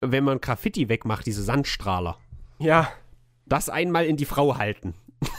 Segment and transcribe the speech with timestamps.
[0.00, 2.16] wenn man Graffiti wegmacht, diese Sandstrahler.
[2.58, 2.90] Ja.
[3.46, 4.94] Das einmal in die Frau halten.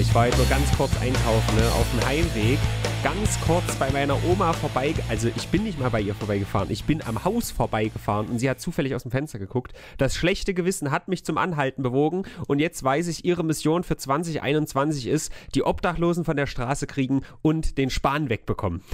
[0.00, 2.58] Ich war heute nur ganz kurz einkaufen, ne, auf dem Heimweg.
[3.04, 4.94] Ganz kurz bei meiner Oma vorbei.
[5.10, 6.70] Also, ich bin nicht mal bei ihr vorbeigefahren.
[6.70, 9.74] Ich bin am Haus vorbeigefahren und sie hat zufällig aus dem Fenster geguckt.
[9.98, 13.98] Das schlechte Gewissen hat mich zum Anhalten bewogen und jetzt weiß ich, ihre Mission für
[13.98, 18.80] 2021 ist, die Obdachlosen von der Straße kriegen und den Spahn wegbekommen.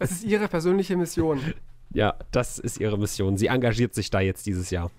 [0.00, 1.38] Das ist ihre persönliche Mission.
[1.92, 3.36] Ja, das ist ihre Mission.
[3.36, 4.90] Sie engagiert sich da jetzt dieses Jahr.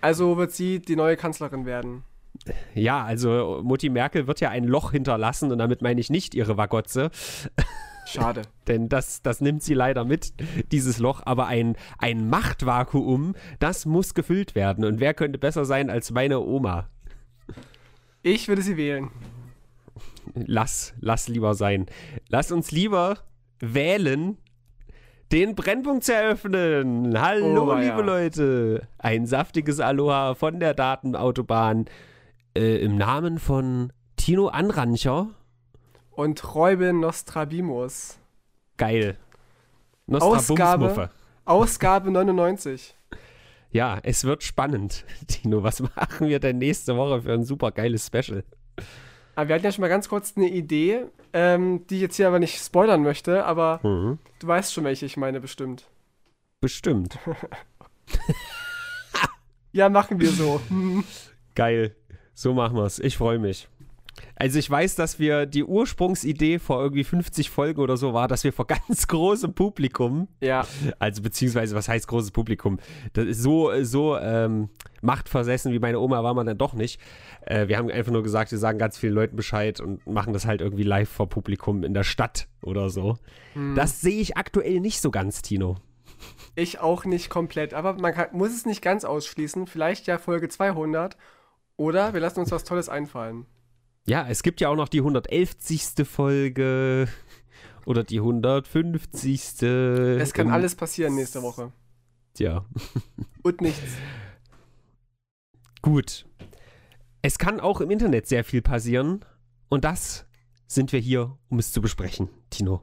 [0.00, 2.02] Also wird sie die neue Kanzlerin werden.
[2.74, 6.56] Ja, also Mutti Merkel wird ja ein Loch hinterlassen und damit meine ich nicht ihre
[6.56, 7.10] Wagotze.
[8.06, 8.42] Schade.
[8.68, 10.32] Denn das, das nimmt sie leider mit,
[10.72, 11.22] dieses Loch.
[11.24, 14.84] Aber ein, ein Machtvakuum, das muss gefüllt werden.
[14.84, 16.88] Und wer könnte besser sein als meine Oma?
[18.22, 19.10] Ich würde sie wählen.
[20.34, 21.86] Lass, lass lieber sein.
[22.28, 23.18] Lass uns lieber
[23.60, 24.36] wählen,
[25.32, 27.20] den Brennpunkt zu eröffnen.
[27.20, 28.00] Hallo, Oh, liebe ja.
[28.00, 28.88] Leute.
[28.98, 31.86] Ein saftiges Aloha von der Datenautobahn.
[32.56, 35.28] Äh, Im Namen von Tino Anrancher.
[36.10, 38.18] Und Räuben Nostrabimus.
[38.78, 39.18] Geil.
[40.10, 41.10] Ausgabe.
[41.44, 42.96] Ausgabe 99.
[43.72, 45.04] Ja, es wird spannend.
[45.28, 48.42] Tino, was machen wir denn nächste Woche für ein super geiles Special?
[49.34, 51.04] Aber wir hatten ja schon mal ganz kurz eine Idee,
[51.34, 54.18] ähm, die ich jetzt hier aber nicht spoilern möchte, aber Mhm.
[54.38, 55.84] du weißt schon, welche ich meine bestimmt.
[56.62, 57.18] Bestimmt.
[59.72, 60.58] Ja, machen wir so.
[61.54, 61.94] Geil.
[62.36, 62.98] So machen wir's.
[62.98, 63.66] Ich freue mich.
[64.34, 68.44] Also ich weiß, dass wir die Ursprungsidee vor irgendwie 50 Folgen oder so war, dass
[68.44, 70.66] wir vor ganz großem Publikum, ja,
[70.98, 72.78] also beziehungsweise was heißt großes Publikum,
[73.14, 74.68] das ist so, so ähm,
[75.00, 77.00] machtversessen wie meine Oma war man dann doch nicht.
[77.40, 80.44] Äh, wir haben einfach nur gesagt, wir sagen ganz vielen Leuten Bescheid und machen das
[80.44, 83.16] halt irgendwie live vor Publikum in der Stadt oder so.
[83.54, 83.74] hm.
[83.76, 85.76] Das sehe ich aktuell nicht so ganz, Tino.
[86.54, 87.72] ich auch nicht komplett.
[87.72, 89.66] Aber man kann, muss es nicht ganz ausschließen.
[89.66, 91.16] Vielleicht ja Folge 200.
[91.76, 93.46] Oder wir lassen uns was Tolles einfallen.
[94.06, 95.56] Ja, es gibt ja auch noch die 111.
[96.04, 97.08] Folge
[97.86, 99.62] oder die 150.
[99.62, 101.72] Es kann alles passieren nächste Woche.
[102.38, 102.64] Ja,
[103.42, 103.94] Und nichts.
[105.82, 106.26] gut.
[107.22, 109.24] Es kann auch im Internet sehr viel passieren
[109.68, 110.26] und das
[110.66, 112.82] sind wir hier, um es zu besprechen, Tino.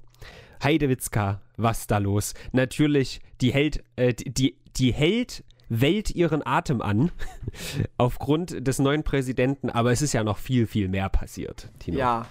[0.64, 2.34] Heidewitzka, was da los?
[2.52, 5.44] Natürlich, die hält, äh, die, die hält
[5.82, 7.12] Welt ihren Atem an
[7.98, 11.98] aufgrund des neuen Präsidenten, aber es ist ja noch viel, viel mehr passiert, Tino.
[11.98, 12.26] Ja.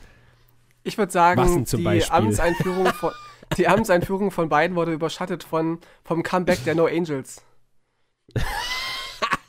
[0.85, 2.17] Ich würde sagen, die Beispiel?
[2.17, 3.13] Amtseinführung, von,
[3.57, 7.43] die Amtseinführung von beiden wurde überschattet von, vom Comeback der No Angels.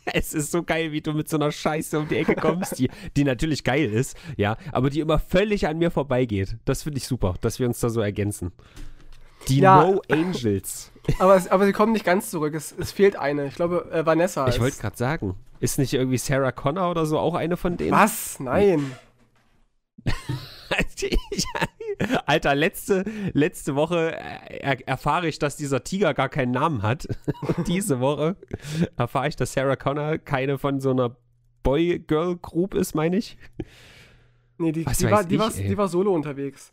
[0.05, 2.89] Es ist so geil, wie du mit so einer Scheiße um die Ecke kommst, die,
[3.15, 6.57] die natürlich geil ist, ja, aber die immer völlig an mir vorbeigeht.
[6.65, 8.51] Das finde ich super, dass wir uns da so ergänzen.
[9.47, 9.83] Die Ja.
[9.85, 10.91] No Angels.
[11.19, 12.53] Aber, es, aber sie kommen nicht ganz zurück.
[12.53, 13.47] Es, es fehlt eine.
[13.47, 17.19] Ich glaube, äh, Vanessa Ich wollte gerade sagen, ist nicht irgendwie Sarah Connor oder so
[17.19, 17.91] auch eine von denen?
[17.91, 18.39] Was?
[18.39, 18.91] Nein.
[22.25, 23.03] Alter, letzte,
[23.33, 27.07] letzte Woche äh, er, erfahre ich, dass dieser Tiger gar keinen Namen hat.
[27.41, 28.35] Und diese Woche
[28.97, 31.15] erfahre ich, dass Sarah Connor keine von so einer
[31.63, 33.37] Boy-Girl-Group ist, meine ich.
[34.57, 35.67] Nee, die, die, war, die, ich, war, ey.
[35.67, 36.71] die war solo unterwegs.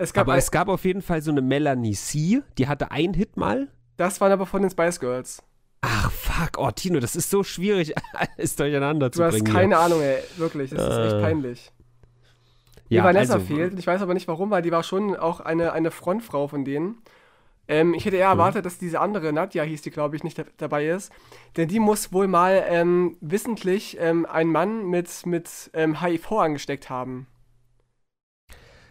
[0.00, 3.12] Es gab Aber es gab auf jeden Fall so eine Melanie C, die hatte einen
[3.14, 3.68] Hit mal.
[3.96, 5.42] das waren aber von den Spice Girls.
[5.82, 6.58] Ach, fuck.
[6.58, 9.52] Oh, Tino, das ist so schwierig, alles durcheinander Du zu hast bringen.
[9.52, 10.18] keine Ahnung, ey.
[10.36, 10.70] Wirklich.
[10.70, 11.70] Das ist echt Äh, peinlich.
[12.88, 13.78] Die ja, Vanessa also, fehlt.
[13.78, 16.98] Ich weiß aber nicht warum, weil die war schon auch eine, eine Frontfrau von denen.
[17.68, 18.40] Ähm, ich hätte eher Mhm.
[18.40, 21.12] erwartet, dass diese andere, Nadja hieß die, glaube ich, nicht da- dabei ist.
[21.56, 26.90] Denn die muss wohl mal ähm, wissentlich ähm, einen Mann mit, mit ähm, HIV angesteckt
[26.90, 27.26] haben.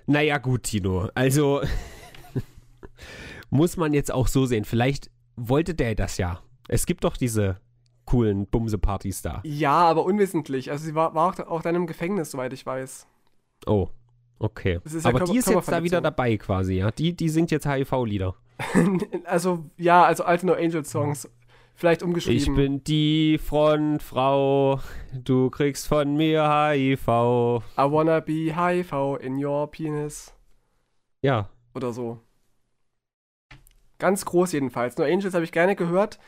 [0.09, 1.07] Naja, gut, Tino.
[1.13, 1.61] Also
[3.51, 4.65] muss man jetzt auch so sehen.
[4.65, 6.41] Vielleicht wollte der das ja.
[6.67, 7.59] Es gibt doch diese
[8.05, 9.41] coolen Bumse-Partys da.
[9.45, 10.71] Ja, aber unwissentlich.
[10.71, 13.05] Also sie war, war auch, auch dann im Gefängnis, soweit ich weiß.
[13.67, 13.89] Oh,
[14.39, 14.79] okay.
[14.83, 16.89] Ja Aber Körper- die ist jetzt da wieder dabei quasi, ja?
[16.89, 18.33] Die, die singt jetzt HIV-Lieder.
[19.25, 21.29] also, ja, also alte No Angels Songs.
[21.79, 22.37] Vielleicht umgeschrieben.
[22.37, 24.81] Ich bin die Frontfrau,
[25.13, 27.07] du kriegst von mir HIV.
[27.07, 30.33] I wanna be HIV in your penis.
[31.21, 32.19] Ja, Oder so.
[33.97, 34.97] Ganz groß jedenfalls.
[34.97, 36.19] No Angels habe ich gerne gehört.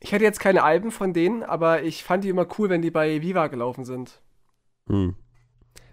[0.00, 2.90] Ich hätte jetzt keine Alben von denen, aber ich fand die immer cool, wenn die
[2.90, 4.20] bei Viva gelaufen sind.
[4.86, 5.14] Hm.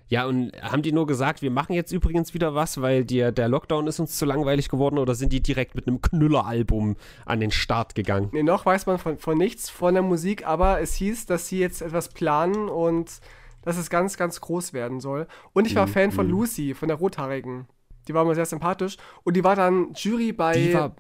[0.10, 3.50] Ja, und haben die nur gesagt, wir machen jetzt übrigens wieder was, weil dir, der
[3.50, 6.96] Lockdown ist uns zu langweilig geworden oder sind die direkt mit einem Knülleralbum
[7.26, 8.30] an den Start gegangen?
[8.32, 11.60] Nee, noch weiß man von, von nichts von der Musik, aber es hieß, dass sie
[11.60, 13.20] jetzt etwas planen und
[13.64, 15.28] dass es ganz, ganz groß werden soll.
[15.52, 16.32] Und ich war Mhm, Fan von mhm.
[16.32, 17.68] Lucy, von der Rothaarigen.
[18.08, 18.96] Die war mir sehr sympathisch.
[19.26, 20.96] Und die war dann Jury bei Die war,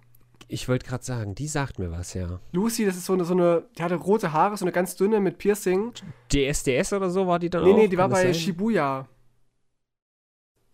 [0.47, 2.39] ich wollte gerade sagen, die sagt mir was, ja.
[2.51, 5.19] Lucy, das ist so eine, so eine, die hatte rote Haare, so eine ganz dünne
[5.19, 5.93] mit Piercing.
[6.31, 7.75] DSDS oder so war die dann Nee, auch?
[7.77, 8.33] nee, die war Kann bei sein?
[8.33, 9.07] Shibuya.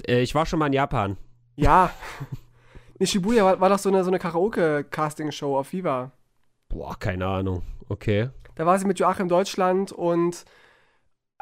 [0.07, 1.17] Äh, ich war schon mal in Japan.
[1.55, 1.91] Ja.
[2.99, 6.11] nee, Shibuya war, war doch so eine, so eine Karaoke-Casting-Show auf Viva.
[6.69, 7.63] Boah, keine Ahnung.
[7.89, 8.29] Okay.
[8.55, 10.45] Da war sie mit Joachim Deutschland und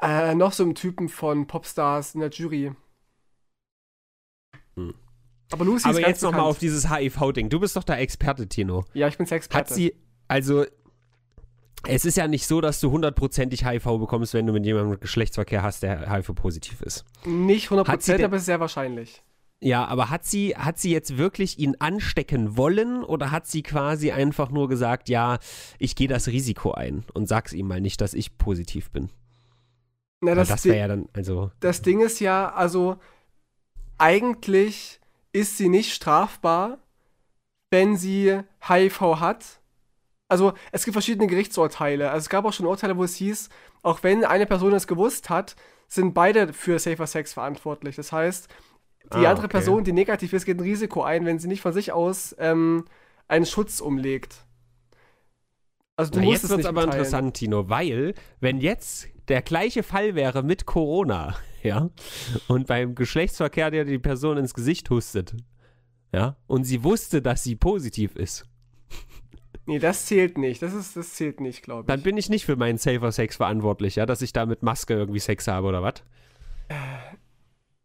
[0.01, 2.74] äh, noch so einem Typen von Popstars in der Jury.
[4.75, 4.94] Hm.
[5.51, 7.50] Aber Lucy Aber ist jetzt nochmal auf dieses HIV-Ding.
[7.50, 8.86] Du bist doch der Experte, Tino.
[8.94, 9.69] Ja, ich bin Sexperte.
[9.71, 9.94] Hat sie,
[10.27, 10.65] also,
[11.88, 15.62] es ist ja nicht so, dass du hundertprozentig HIV bekommst, wenn du mit jemandem Geschlechtsverkehr
[15.63, 17.06] hast, der HIV-positiv ist.
[17.25, 19.24] Nicht 100%, Hat sie denn- aber sehr wahrscheinlich.
[19.63, 24.12] Ja, aber hat sie, hat sie jetzt wirklich ihn anstecken wollen oder hat sie quasi
[24.12, 25.38] einfach nur gesagt, ja,
[25.77, 29.09] ich gehe das Risiko ein und sag's ihm mal nicht, dass ich positiv bin?
[30.21, 32.98] Na, das, das wäre ja dann, also, das Ding ist ja, also
[33.98, 35.00] eigentlich
[35.33, 36.80] ist sie nicht strafbar,
[37.72, 39.62] wenn sie HIV hat.
[40.30, 42.12] Also es gibt verschiedene Gerichtsurteile.
[42.12, 43.50] Also es gab auch schon Urteile, wo es hieß,
[43.83, 45.56] auch wenn eine Person es gewusst hat,
[45.88, 47.95] sind beide für Safer Sex verantwortlich.
[47.98, 48.48] Das heißt,
[49.13, 49.50] die Ah, andere okay.
[49.50, 52.86] Person, die negativ ist, geht ein Risiko ein, wenn sie nicht von sich aus ähm,
[53.27, 54.45] einen Schutz umlegt.
[55.98, 56.88] Also du Na, musst jetzt es wird's nicht aber mitteilen.
[56.88, 61.90] interessant, Tino, weil, wenn jetzt der gleiche Fall wäre mit Corona, ja,
[62.48, 65.36] und beim Geschlechtsverkehr der die Person ins Gesicht hustet,
[66.13, 68.46] ja, und sie wusste, dass sie positiv ist,
[69.66, 70.62] Nee, das zählt nicht.
[70.62, 71.88] Das, ist, das zählt nicht, glaube ich.
[71.88, 74.94] dann bin ich nicht für meinen Safer Sex verantwortlich, ja, dass ich da mit Maske
[74.96, 75.96] irgendwie Sex habe oder was?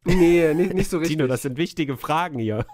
[0.04, 1.16] nee, nicht, nicht so richtig.
[1.16, 2.66] Tino, das sind wichtige Fragen hier.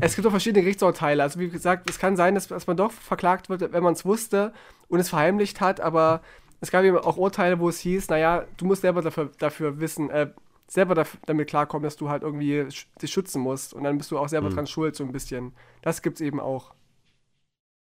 [0.00, 1.22] Es gibt auch verschiedene Gerichtsurteile.
[1.22, 4.04] Also wie gesagt, es kann sein, dass, dass man doch verklagt wird, wenn man es
[4.04, 4.52] wusste
[4.88, 6.22] und es verheimlicht hat, aber
[6.64, 10.08] es gab eben auch Urteile, wo es hieß, naja, du musst selber dafür, dafür wissen,
[10.10, 10.30] äh,
[10.66, 14.10] selber daf damit klarkommen, dass du halt irgendwie sch dich schützen musst und dann bist
[14.10, 14.54] du auch selber Mhm.
[14.54, 15.52] dran schuld, so ein bisschen.
[15.82, 16.74] Das gibt's eben auch.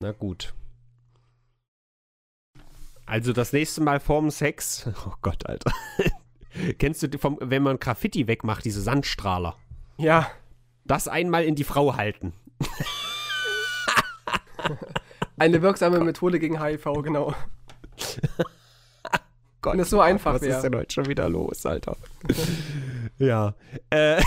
[0.01, 0.54] Na gut.
[3.06, 5.72] Also das nächste Mal vorm Sex, oh Gott, Alter.
[6.80, 9.56] Kennst du, vom, wenn man Graffiti wegmacht, diese Sandstrahler?
[9.98, 10.30] Ja,
[10.86, 12.33] Das einmal in die Frau halten.
[15.38, 17.33] eine wirksame Methode gegen HIV, genau.
[19.62, 20.62] Gott, Wenn das so einfach was ist wäre.
[20.69, 21.96] denn heute schon wieder los, Alter?
[23.19, 23.54] ja.
[23.90, 24.22] Äh,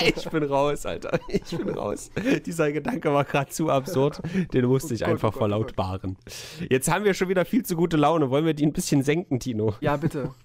[0.16, 1.18] ich bin raus, Alter.
[1.28, 2.10] Ich bin raus.
[2.46, 4.20] Dieser Gedanke war gerade zu absurd.
[4.52, 5.74] Den musste Oh ich Gott, einfach oh Gott, oh Gott.
[5.74, 6.16] verlautbaren.
[6.70, 8.30] Jetzt haben wir schon wieder viel zu gute Laune.
[8.30, 9.74] Wollen wir die ein bisschen senken, Tino?
[9.80, 10.30] Ja, bitte.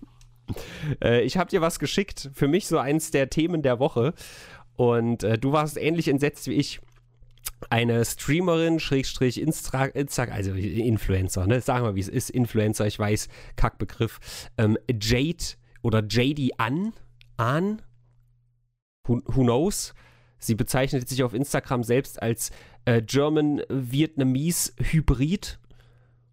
[1.03, 2.29] Äh, ich habe dir was geschickt.
[2.33, 4.13] Für mich so eins der Themen der Woche.
[4.77, 6.79] Und äh, du warst ähnlich entsetzt wie ich.
[7.69, 9.89] Eine Streamerin, Schrägstrich, Instra,
[10.31, 11.59] also Influencer, ne?
[11.61, 12.29] Sagen wir, wie es ist.
[12.29, 14.19] Influencer, ich weiß, Kackbegriff.
[14.57, 15.43] Ähm, Jade
[15.81, 16.93] oder JD An,
[17.37, 17.81] An,
[19.05, 19.93] who, who knows?
[20.39, 22.51] Sie bezeichnet sich auf Instagram selbst als
[22.85, 25.59] äh, German Vietnamese Hybrid.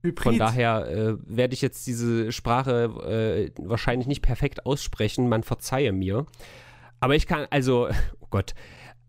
[0.02, 0.22] Hybrid.
[0.22, 5.28] Von daher äh, werde ich jetzt diese Sprache äh, wahrscheinlich nicht perfekt aussprechen.
[5.28, 6.26] Man verzeihe mir.
[7.00, 7.88] Aber ich kann, also,
[8.20, 8.54] oh Gott.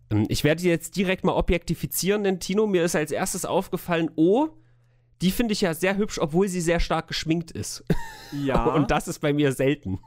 [0.10, 4.12] Ähm, Ich werde die jetzt direkt mal objektifizieren, denn Tino, mir ist als erstes aufgefallen,
[4.16, 4.48] oh,
[5.22, 7.84] die finde ich ja sehr hübsch, obwohl sie sehr stark geschminkt ist.
[8.31, 8.66] ja.
[8.75, 10.00] Und das ist bei mir selten.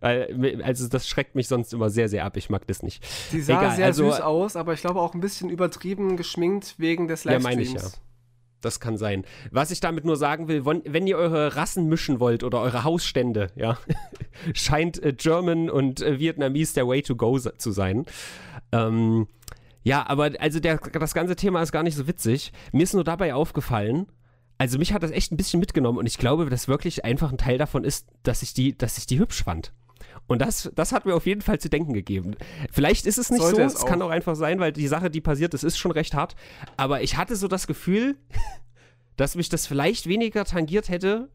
[0.00, 2.36] Also das schreckt mich sonst immer sehr, sehr ab.
[2.36, 3.04] Ich mag das nicht.
[3.30, 6.74] Sie sah Egal, sehr also- süß aus, aber ich glaube auch ein bisschen übertrieben geschminkt
[6.78, 7.44] wegen des Ja, Livestreams.
[7.56, 7.88] meine ich ja.
[8.62, 9.24] Das kann sein.
[9.50, 13.48] Was ich damit nur sagen will, wenn, ihr eure Rassen mischen wollt oder eure Hausstände,
[13.56, 13.76] ja,
[14.54, 18.06] scheint äh, German und äh, Vietnamese der Way to go zu sein.
[18.70, 19.26] Ähm,
[19.82, 22.52] ja, aber also der, das ganze Thema ist gar nicht so witzig.
[22.72, 24.06] Mir ist nur dabei aufgefallen,
[24.58, 27.38] also mich hat das echt ein bisschen mitgenommen und ich glaube, dass wirklich einfach ein
[27.38, 29.72] Teil davon ist, dass ich die, dass ich die hübsch fand.
[30.26, 32.36] Und das, das hat mir auf jeden Fall zu denken gegeben.
[32.70, 34.10] Vielleicht ist es nicht Sollte so, es es kann auch.
[34.10, 36.36] einfach sein, weil die Sache, die passiert ist, ist schon recht hart.
[36.76, 38.16] Aber ich hatte so das Gefühl,
[39.16, 41.28] dass mich das vielleicht weniger tangiert hätte,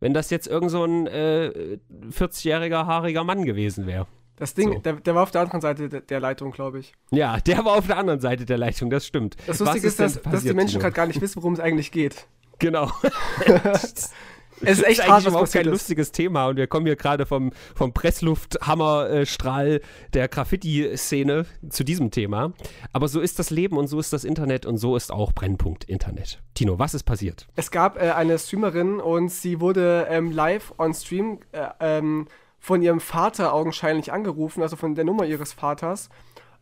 [0.00, 1.78] wenn das jetzt irgend so ein äh,
[2.10, 4.06] 40-jähriger haariger Mann gewesen wäre.
[4.36, 4.78] Das Ding, So.
[4.80, 6.92] der, der war auf der anderen Seite der, der Leitung, glaube ich.
[7.12, 9.36] Ja, der war auf der anderen Seite der Leitung, das stimmt.
[9.46, 11.92] Das Lustige ist, denn dass, dass die Menschen gerade gar nicht wissen, worum es eigentlich
[11.92, 12.26] geht.
[12.58, 12.90] Genau.
[14.60, 15.70] Es ist echt ist hart, was überhaupt kein ist.
[15.70, 19.80] lustiges Thema und wir kommen hier gerade vom, vom Presslufthammerstrahl
[20.12, 22.52] der Graffiti-Szene zu diesem Thema.
[22.92, 25.84] Aber so ist das Leben und so ist das Internet und so ist auch Brennpunkt
[25.84, 26.42] Internet.
[26.54, 27.46] Tino, was ist passiert?
[27.56, 32.26] Es gab äh, eine Streamerin und sie wurde ähm, live on Stream äh, ähm,
[32.58, 36.08] von ihrem Vater augenscheinlich angerufen, also von der Nummer ihres Vaters.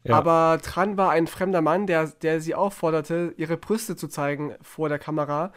[0.04, 0.16] Ja.
[0.16, 4.88] Aber dran war ein fremder Mann, der, der sie aufforderte, ihre Brüste zu zeigen vor
[4.88, 5.52] der Kamera.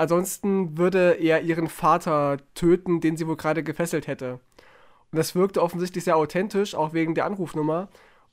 [0.00, 4.40] Ansonsten würde er ihren Vater töten, den sie wohl gerade gefesselt hätte.
[5.12, 7.88] Und das wirkte offensichtlich sehr authentisch, auch wegen der Anrufnummer.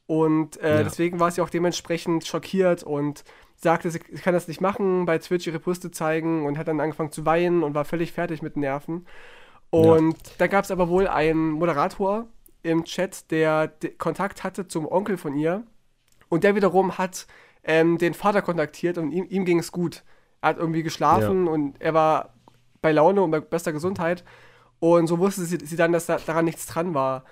[0.08, 0.84] Und äh, Ja.
[0.84, 3.24] deswegen war sie auch dementsprechend schockiert und
[3.56, 7.12] sagte, sie kann das nicht machen, bei Twitch ihre Brüste zeigen und hat dann angefangen
[7.12, 9.06] zu weinen und war völlig fertig mit Nerven.
[9.70, 12.28] Und da gab es aber wohl einen Moderator
[12.64, 15.64] im Chat, der de- Kontakt hatte zum Onkel von ihr.
[16.30, 17.28] Und der wiederum hat
[17.64, 20.04] ähm, den Vater kontaktiert und ihm, ihm ging es gut.
[20.42, 22.34] Er hat irgendwie geschlafen und er war
[22.82, 24.24] bei Laune und bei bester Gesundheit.
[24.80, 27.24] Und so wusste sie, sie dann, dass da, daran nichts dran war.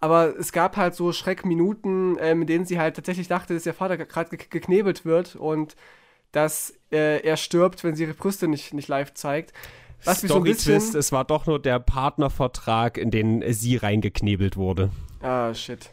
[0.00, 3.74] Aber es gab halt so Schreckminuten, ähm, in denen sie halt tatsächlich dachte, dass ihr
[3.74, 5.76] Vater gerade ge geknebelt wird und
[6.32, 9.52] dass äh, er stirbt, wenn sie ihre Brüste nicht, nicht live zeigt.
[10.04, 10.76] Was mich so ein bisschen.
[10.96, 14.90] Es war doch nur der Partnervertrag, in den sie reingeknebelt wurde.
[15.20, 15.90] Ah, shit.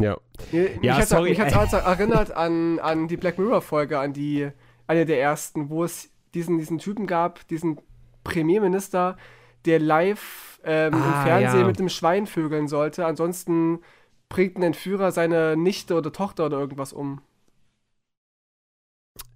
[0.00, 0.16] Ja.
[0.52, 1.30] Mir, Ja, mich hat's- sorry.
[1.30, 4.50] Mich hat es erinnert an, an die Black Mirror-Folge, an die,
[4.88, 7.80] eine der ersten, wo es diesen, diesen Typen gab, diesen
[8.24, 9.18] Premierminister,
[9.66, 11.66] der live ähm, im Ah, Fernsehen ja.
[11.66, 13.06] mit einem Schwein vögeln sollte.
[13.06, 13.80] Ansonsten
[14.30, 17.22] bringt ein Entführer seine Nichte oder Tochter oder irgendwas um.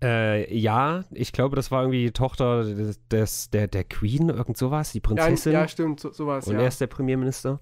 [0.02, 4.56] Äh, ja, ich glaube, das war irgendwie die Tochter des, des, der, der Queen, irgend
[4.56, 5.44] sowas, die Ja, Prinzessin.
[5.44, 6.60] ja stimmt, so, sowas, und ja.
[6.60, 7.60] er ist der Premierminister.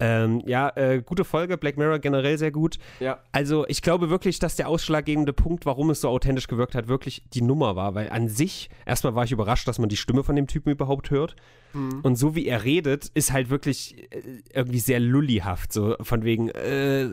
[0.00, 2.78] Ähm, ja, äh, gute Folge, Black Mirror generell sehr gut.
[2.98, 3.20] ja.
[3.32, 7.22] Also ich glaube wirklich, dass der ausschlaggebende Punkt, warum es so authentisch gewirkt hat, wirklich
[7.32, 7.94] die Nummer war.
[7.94, 11.10] Weil an sich, erstmal war ich überrascht, dass man die Stimme von dem Typen überhaupt
[11.10, 11.36] hört.
[11.72, 12.00] Hm.
[12.02, 15.72] Und so wie er redet, ist halt wirklich äh, irgendwie sehr lullihaft.
[15.72, 17.06] So von wegen, äh,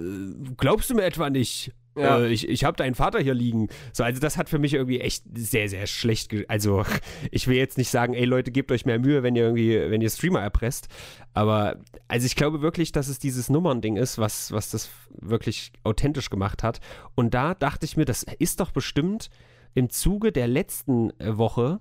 [0.57, 1.73] glaubst du mir etwa nicht?
[1.97, 2.19] Ja.
[2.19, 3.69] Äh, ich ich habe deinen Vater hier liegen.
[3.91, 6.33] So, also das hat für mich irgendwie echt sehr, sehr schlecht.
[6.47, 6.83] Also
[7.31, 10.01] ich will jetzt nicht sagen, ey Leute, gebt euch mehr Mühe, wenn ihr irgendwie, wenn
[10.01, 10.87] ihr Streamer erpresst.
[11.33, 11.77] Aber
[12.07, 16.63] also ich glaube wirklich, dass es dieses Nummernding ist, was, was das wirklich authentisch gemacht
[16.63, 16.79] hat.
[17.15, 19.29] Und da dachte ich mir, das ist doch bestimmt
[19.73, 21.79] im Zuge der letzten äh, Woche,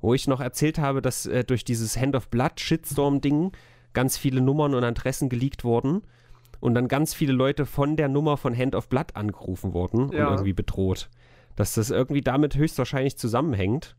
[0.00, 3.52] wo ich noch erzählt habe, dass äh, durch dieses Hand of Blood Shitstorm-Ding
[3.92, 6.02] ganz viele Nummern und Adressen geleakt wurden
[6.62, 10.28] und dann ganz viele Leute von der Nummer von Hand of Blood angerufen wurden Ja.
[10.28, 11.10] und irgendwie bedroht.
[11.56, 13.96] Dass das irgendwie damit höchstwahrscheinlich zusammenhängt.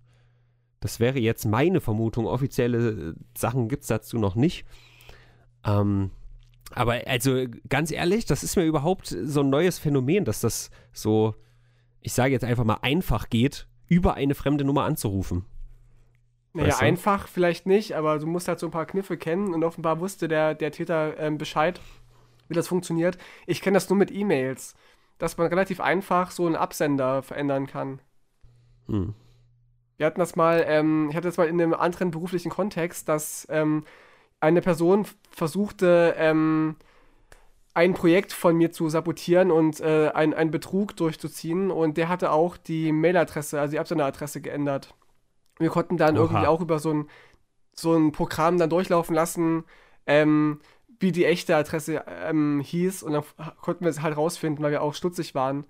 [0.79, 2.25] Das wäre jetzt meine Vermutung.
[2.25, 4.65] Offizielle äh, Sachen gibt es dazu noch nicht.
[5.65, 6.11] Ähm,
[6.71, 11.35] aber also ganz ehrlich, das ist mir überhaupt so ein neues Phänomen, dass das so,
[11.99, 15.43] ich sage jetzt einfach mal einfach geht, über eine fremde Nummer anzurufen.
[16.53, 16.85] Naja, Weißt du?
[16.85, 20.27] einfach vielleicht nicht, aber du musst halt so ein paar Kniffe kennen und offenbar wusste
[20.27, 21.81] der, der Täter ähm, Bescheid,
[22.47, 23.17] wie das funktioniert.
[23.47, 24.75] Ich kenne das nur mit E-Mails,
[25.17, 27.99] dass man relativ einfach so einen Absender verändern kann.
[28.87, 29.13] Hm.
[29.97, 33.47] Wir hatten das mal, ähm, ich hatte das mal in einem anderen beruflichen Kontext, dass
[33.49, 33.85] ähm,
[34.39, 36.75] eine Person versuchte, ähm,
[37.75, 42.31] ein Projekt von mir zu sabotieren und äh, ein- einen Betrug durchzuziehen und der hatte
[42.31, 44.93] auch die Mailadresse, also die Absenderadresse geändert.
[45.59, 46.23] Wir konnten dann Oha.
[46.23, 47.09] irgendwie auch über so ein,
[47.73, 49.63] so ein Programm dann durchlaufen lassen,
[50.05, 50.59] ähm,
[51.03, 53.23] wie die echte Adresse ähm, hieß und dann
[53.61, 55.65] konnten wir es halt rausfinden, weil wir auch stutzig waren.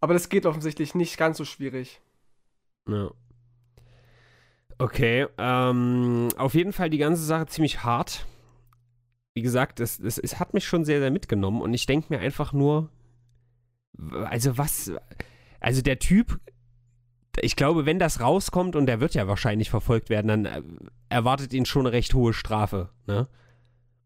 [0.00, 2.00] Aber das geht offensichtlich nicht ganz so schwierig.
[2.88, 3.10] Ja.
[4.78, 8.24] Okay, ähm, auf jeden Fall die ganze Sache ziemlich hart.
[9.34, 12.20] Wie gesagt, es, es, es hat mich schon sehr, sehr mitgenommen und ich denke mir
[12.20, 12.88] einfach nur,
[14.24, 14.92] also was,
[15.58, 16.40] also der Typ,
[17.40, 20.62] ich glaube, wenn das rauskommt und der wird ja wahrscheinlich verfolgt werden, dann äh,
[21.08, 23.28] erwartet ihn schon eine recht hohe Strafe, ne?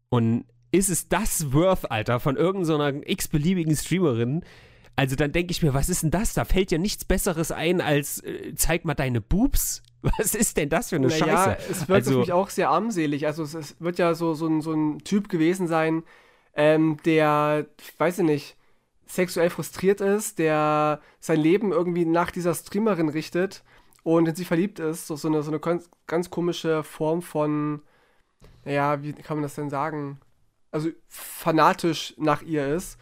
[0.09, 4.43] Und ist es das worth, Alter, von irgendeiner x-beliebigen Streamerin,
[4.95, 6.33] also dann denke ich mir, was ist denn das?
[6.33, 9.81] Da fällt ja nichts Besseres ein als äh, zeig mal deine Boobs.
[10.17, 11.57] Was ist denn das für eine naja, Scheiße?
[11.71, 13.25] es wirkt Also- auch sehr armselig.
[13.25, 16.03] Also es, es wird ja so, so, ein, so ein Typ gewesen sein,
[16.55, 18.57] ähm, der, ich weiß ich nicht,
[19.07, 23.63] sexuell frustriert ist, der sein Leben irgendwie nach dieser Streamerin richtet
[24.03, 25.07] und in sie verliebt ist.
[25.07, 27.81] So, so, eine, so eine ganz, ganz komische Form von,
[28.65, 30.19] naja, wie kann man das denn sagen?
[30.73, 32.97] Also fanatisch nach ihr ist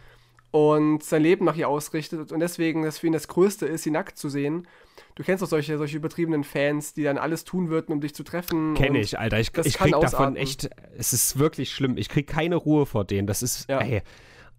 [0.52, 3.92] und sein Leben nach ihr ausrichtet und deswegen das für ihn das Größte ist, sie
[3.92, 4.68] nackt zu sehen.
[5.16, 8.24] Du kennst doch solche, solche übertriebenen Fans, die dann alles tun würden, um dich zu
[8.24, 8.74] treffen.
[8.76, 9.40] Kenne ich, Alter.
[9.40, 10.36] Ich, ich krieg davon ausarten.
[10.36, 11.98] echt, es ist wirklich schlimm.
[11.98, 13.26] Ich krieg keine Ruhe vor denen.
[13.28, 13.80] Das ist, Ja.
[13.80, 14.02] ey.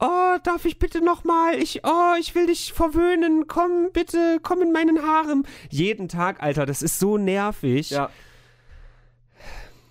[0.00, 1.54] Oh, darf ich bitte nochmal?
[1.62, 3.47] Ich, oh, ich will dich verwöhnen.
[3.47, 5.45] Komm, bitte, komm in meinen Harem.
[5.71, 7.90] Jeden Tag, Alter, das ist so nervig.
[7.90, 8.11] Ja,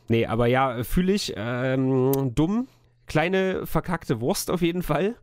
[0.08, 1.34] Nee, aber ja, fühle ich.
[1.38, 2.68] Ähm, dumm.
[3.12, 5.18] Kleine verkackte Wurst auf jeden Fall.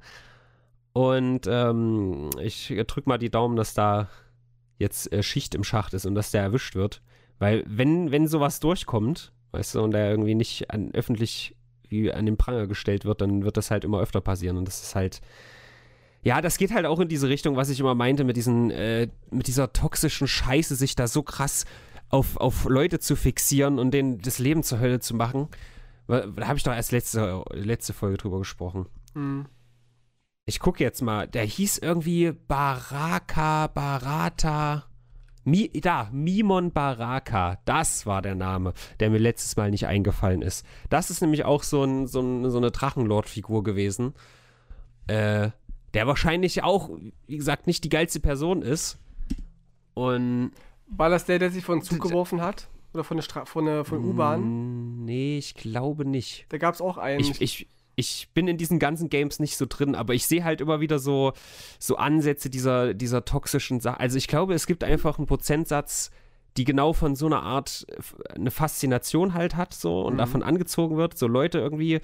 [0.93, 4.11] Und ähm, ich drück mal die Daumen, dass da
[4.77, 7.01] jetzt äh, Schicht im Schacht ist und dass der erwischt wird.
[7.39, 11.57] Weil wenn, wenn sowas durchkommt, weißt du, und der irgendwie nicht an, öffentlich
[11.89, 14.59] wie an den Pranger gestellt wird, dann wird das halt immer öfter passieren.
[14.59, 15.23] Und das ist halt.
[16.23, 19.09] Ja, das geht halt auch in diese Richtung, was ich immer meinte, mit diesen, äh,
[19.31, 21.65] mit dieser toxischen Scheiße, sich da so krass
[22.11, 25.49] auf, auf Leute zu fixieren und denen das Leben zur Hölle zu machen.
[26.09, 28.87] Da habe ich doch erst letzte, letzte Folge drüber gesprochen.
[29.15, 29.47] Hm.
[30.47, 34.87] Ich gucke jetzt mal, der hieß irgendwie Baraka, Barata.
[35.45, 40.65] Mi, da, Mimon Baraka, das war der Name, der mir letztes Mal nicht eingefallen ist.
[40.89, 44.15] Das ist nämlich auch so, ein, so, ein, so eine Drachenlord-Figur gewesen,
[45.07, 45.51] äh,
[45.95, 46.91] der wahrscheinlich auch,
[47.27, 48.99] wie gesagt, nicht die geilste Person ist.
[49.95, 50.53] Und.
[50.87, 52.69] War das der, der sich von Zug geworfen hat?
[52.95, 55.05] Oder von der, Stra von der von U-Bahn?
[55.05, 56.47] Nee, ich glaube nicht.
[56.49, 57.21] Da gab es auch einen.
[57.21, 60.61] Ich, ich, ich bin in diesen ganzen Games nicht so drin, aber ich sehe halt
[60.61, 61.33] immer wieder so,
[61.79, 64.01] so Ansätze dieser, dieser toxischen Sache.
[64.01, 66.11] Also ich glaube, es gibt einfach einen Prozentsatz,
[66.57, 67.87] die genau von so einer Art
[68.35, 70.19] eine Faszination halt hat so und mhm.
[70.19, 71.19] davon angezogen wird.
[71.19, 72.01] So Leute irgendwie,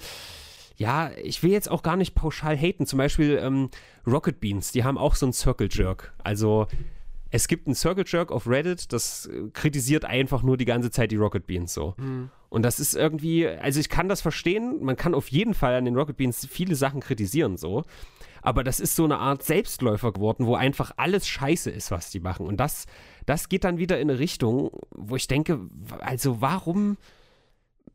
[0.77, 2.87] ja, ich will jetzt auch gar nicht pauschal haten.
[2.87, 3.71] Zum Beispiel ähm,
[4.07, 6.13] Rocket Beans, die haben auch so einen Circle Jerk.
[6.23, 6.67] Also
[7.35, 11.17] es gibt einen Circle Jerk auf Reddit, das kritisiert einfach nur die ganze Zeit die
[11.17, 11.95] Rocket Beans so.
[11.97, 12.31] Mhm.
[12.49, 15.85] Und das ist irgendwie, also ich kann das verstehen, man kann auf jeden Fall an
[15.85, 17.83] den Rocket Beans viele Sachen kritisieren, so.
[18.41, 22.21] Aber das ist so eine Art Selbstläufer geworden, wo einfach alles scheiße ist, was die
[22.21, 22.47] machen.
[22.47, 22.87] Und das,
[23.27, 25.59] das geht dann wieder in eine Richtung, wo ich denke,
[25.99, 26.99] also warum,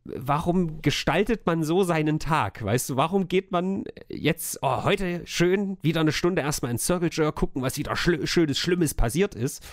[0.06, 2.64] warum gestaltet man so seinen Tag?
[2.64, 7.10] Weißt du, warum geht man jetzt, oh, heute schön wieder eine Stunde erstmal in Circle
[7.12, 9.64] Jerk gucken, was wieder Schli Schönes, Schlimmes passiert ist?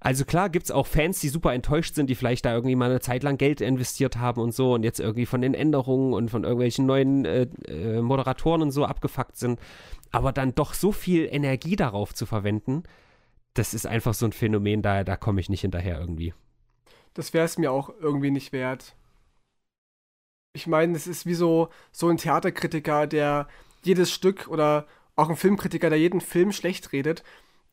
[0.00, 2.90] Also klar gibt es auch Fans, die super enttäuscht sind, die vielleicht da irgendwie mal
[2.90, 6.30] eine Zeit lang Geld investiert haben und so und jetzt irgendwie von den Änderungen und
[6.30, 9.58] von irgendwelchen neuen äh, äh, Moderatoren und so abgefuckt sind.
[10.10, 12.82] Aber dann doch so viel Energie darauf zu verwenden,
[13.54, 16.34] das ist einfach so ein Phänomen, da, da komme ich nicht hinterher irgendwie.
[17.14, 18.94] Das wäre es mir auch irgendwie nicht wert.
[20.54, 23.48] Ich meine, es ist wie so, so ein Theaterkritiker, der
[23.82, 27.22] jedes Stück oder auch ein Filmkritiker, der jeden Film schlecht redet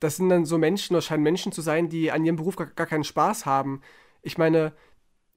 [0.01, 2.67] das sind dann so Menschen oder scheinen Menschen zu sein, die an ihrem Beruf gar,
[2.67, 3.81] gar keinen Spaß haben.
[4.23, 4.73] Ich meine,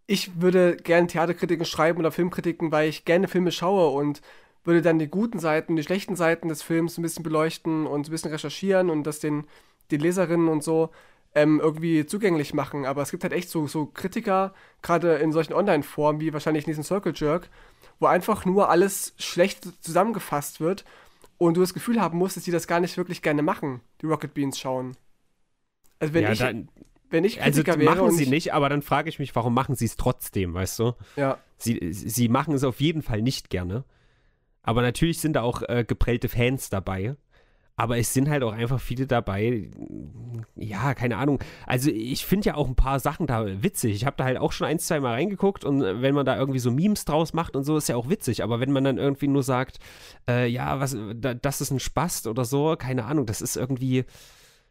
[0.07, 4.23] ich würde gerne Theaterkritiken schreiben oder Filmkritiken, weil ich gerne Filme schaue und
[4.65, 8.11] würde dann die guten Seiten, die schlechten Seiten des Films ein bisschen beleuchten und ein
[8.11, 9.45] bisschen recherchieren und das den,
[9.91, 10.91] den Leserinnen und so
[11.35, 12.87] ähm, irgendwie zugänglich machen.
[12.87, 16.71] Aber es gibt halt echt so, so Kritiker, gerade in solchen Online-Formen wie wahrscheinlich in
[16.71, 17.49] diesem Circle Jerk,
[17.99, 20.85] wo einfach nur alles schlecht zusammengefasst wird
[21.39, 24.07] und du das Gefühl haben musst, dass die das gar nicht wirklich gerne machen, die
[24.07, 24.97] Rocket Beans schauen.
[25.99, 26.69] Also wenn ja, ich, dann,
[27.11, 29.55] wenn ich also Kritiker also wäre machen sie nicht, aber dann frage ich mich, warum
[29.55, 30.93] machen sie es trotzdem, weißt du?
[31.17, 31.39] Ja.
[31.57, 33.85] Sie, sie machen es auf jeden Fall nicht gerne.
[34.63, 37.17] Aber natürlich sind da auch äh, geprellte Fans dabei.
[37.77, 39.69] Aber es sind halt auch einfach viele dabei,
[40.55, 41.41] ja, keine Ahnung.
[41.67, 43.95] Also ich finde ja auch ein paar Sachen da witzig.
[43.95, 46.61] Ich habe da halt auch schon ein, zwei Mal reingeguckt und wenn man da irgendwie
[46.61, 48.45] so Memes draus macht und so, ist ja auch witzig.
[48.45, 49.79] Aber wenn man dann irgendwie nur sagt,
[50.29, 54.05] äh, ja, was, da, das ist ein Spast oder so, keine Ahnung, das ist irgendwie,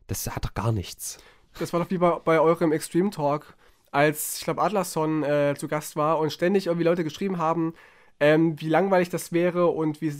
[0.07, 1.17] das hat doch gar nichts.
[1.59, 3.57] Das war doch wie bei, bei eurem Extreme Talk,
[3.91, 7.73] als, ich glaube, Adlerson äh, zu Gast war und ständig irgendwie Leute geschrieben haben,
[8.21, 10.13] ähm, wie langweilig das wäre und wie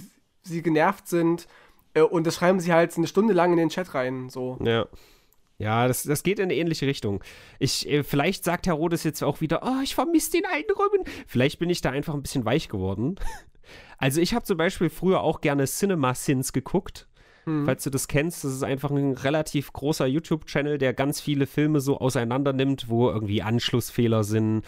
[0.43, 1.62] sie genervt sind äh,
[2.02, 4.30] und das schreiben sie halt eine Stunde lang in den Chat rein.
[4.30, 4.58] So.
[4.64, 4.88] Ja.
[5.60, 7.24] Ja, das, das geht in eine ähnliche Richtung.
[7.60, 11.04] Ich, äh, vielleicht sagt Herr Rodes jetzt auch wieder, oh, ich vermisse den alten Robin.
[11.28, 13.16] Vielleicht bin ich da einfach ein bisschen weich geworden.
[13.98, 17.08] Also ich habe zum Beispiel früher auch gerne Cinema Sins geguckt.
[17.46, 17.64] Hm.
[17.66, 21.80] Falls du das kennst, das ist einfach ein relativ großer YouTube-Channel, der ganz viele Filme
[21.80, 24.64] so auseinander nimmt, wo irgendwie Anschlussfehler sind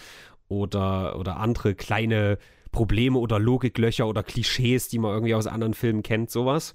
[0.48, 2.38] oder, oder andere kleine
[2.72, 6.74] Probleme oder Logiklöcher oder Klischees, die man irgendwie aus anderen Filmen kennt, sowas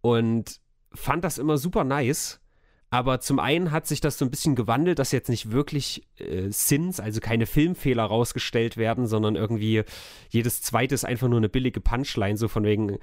[0.00, 0.60] und
[0.92, 2.40] fand das immer super nice.
[2.88, 6.50] Aber zum einen hat sich das so ein bisschen gewandelt, dass jetzt nicht wirklich äh,
[6.50, 9.82] Sins, also keine Filmfehler rausgestellt werden, sondern irgendwie
[10.30, 12.98] jedes zweite ist einfach nur eine billige Punchline, so von wegen,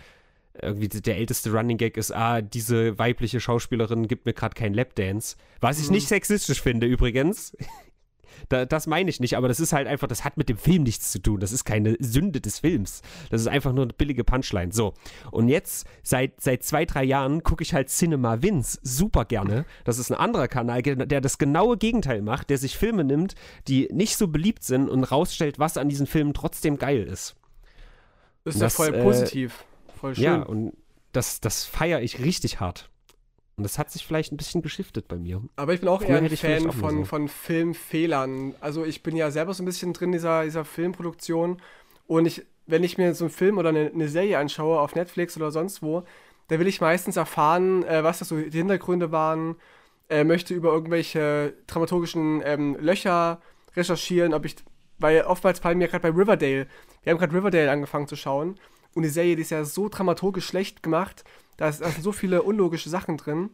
[0.62, 5.36] irgendwie der älteste Running Gag ist, ah, diese weibliche Schauspielerin gibt mir gerade keinen Lapdance.
[5.60, 5.96] Was ich mhm.
[5.96, 7.56] nicht sexistisch finde übrigens.
[8.50, 10.84] Da, das meine ich nicht, aber das ist halt einfach, das hat mit dem Film
[10.84, 11.40] nichts zu tun.
[11.40, 13.02] Das ist keine Sünde des Films.
[13.30, 14.72] Das ist einfach nur eine billige Punchline.
[14.72, 14.94] So.
[15.32, 19.66] Und jetzt, seit, seit zwei, drei Jahren, gucke ich halt Cinema Vince super gerne.
[19.84, 23.36] Das ist ein anderer Kanal, der das genaue Gegenteil macht, der sich Filme nimmt,
[23.68, 27.36] die nicht so beliebt sind und rausstellt, was an diesen Filmen trotzdem geil ist.
[28.46, 29.66] Ist ja voll äh, positiv.
[30.00, 30.24] Voll schön.
[30.24, 30.74] Ja, und
[31.14, 32.90] das, das feiere ich richtig hart.
[33.56, 35.42] Und das hat sich vielleicht ein bisschen geschiftet bei mir.
[35.56, 37.06] Aber ich bin auch Früher eher ein Fan von, so.
[37.06, 38.56] von Filmfehlern.
[38.60, 41.62] Also ich bin ja selber so ein bisschen drin in dieser, dieser Filmproduktion.
[42.08, 45.38] Und ich, wenn ich mir so einen Film oder eine, eine Serie anschaue auf Netflix
[45.38, 46.04] oder sonst wo,
[46.48, 49.56] da will ich meistens erfahren, äh, was das so die Hintergründe waren,
[50.10, 53.42] äh, möchte über irgendwelche dramaturgischen ähm, Löcher
[53.76, 54.56] recherchieren, ob ich,
[55.00, 56.68] weil oftmals fallen mir gerade bei Riverdale,
[57.04, 58.60] wir haben gerade Riverdale angefangen zu schauen
[58.94, 61.24] und die Serie, die ist ja so dramaturgisch schlecht gemacht,
[61.58, 63.50] da, ist, da sind so viele unlogische Sachen drin.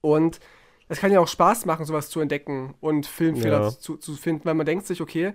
[0.00, 0.40] Und
[0.88, 3.70] es kann ja auch Spaß machen, sowas zu entdecken und Filmfehler Ja.
[3.70, 5.34] zu, zu finden, weil man denkt sich, okay,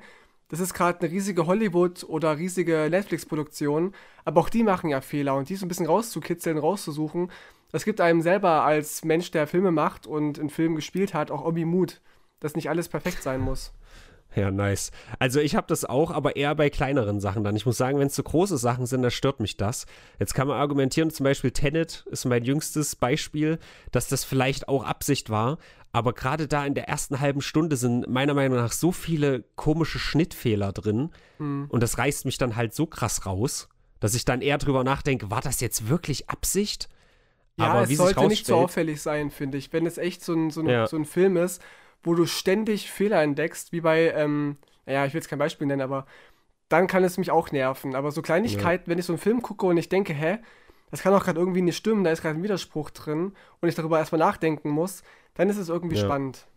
[0.50, 3.94] das ist gerade eine riesige Hollywood- oder riesige Netflix-Produktion,
[4.26, 7.32] aber auch die machen ja Fehler und die so ein bisschen rauszukitzeln, rauszusuchen,
[7.72, 11.46] das gibt einem selber als Mensch, der Filme macht und in Filmen gespielt hat, auch
[11.46, 12.02] irgendwie Mut,
[12.42, 13.72] dass nicht alles perfekt sein muss.
[14.36, 14.91] Ja, nice.
[15.20, 17.56] Also ich habe das auch, aber eher bei kleineren Sachen dann.
[17.56, 19.86] Ich muss sagen, wenn es so große Sachen sind, dann stört mich das.
[20.20, 23.60] Jetzt kann man argumentieren, zum Beispiel Tenet ist mein jüngstes Beispiel,
[23.91, 25.58] dass das vielleicht auch Absicht war.
[25.94, 30.00] Aber gerade da in der ersten halben Stunde sind meiner Meinung nach so viele komische
[30.00, 31.10] Schnittfehler drin.
[31.38, 33.67] Und das reißt mich dann halt so krass raus,
[34.00, 36.88] dass ich dann eher drüber nachdenke, war das jetzt wirklich Absicht?
[37.58, 39.74] Ja, es wie sich sollte nicht so auffällig sein, finde ich.
[39.74, 40.88] Wenn es echt so ein, so, ein, Ja.
[40.88, 41.62] so ein Film ist,
[42.04, 45.82] wo du ständig Fehler entdeckst, wie bei, ähm, naja, ich will jetzt kein Beispiel nennen,
[45.82, 46.06] aber
[46.70, 47.96] dann kann es mich auch nerven.
[47.96, 50.40] Aber so Kleinigkeiten, wenn ich so einen Film gucke und ich denke, hä,
[50.90, 53.76] das kann doch gerade irgendwie nicht stimmen, da ist gerade ein Widerspruch drin und ich
[53.76, 55.04] darüber erstmal nachdenken muss,
[55.36, 56.04] dann ist es irgendwie Ja.
[56.04, 56.48] spannend.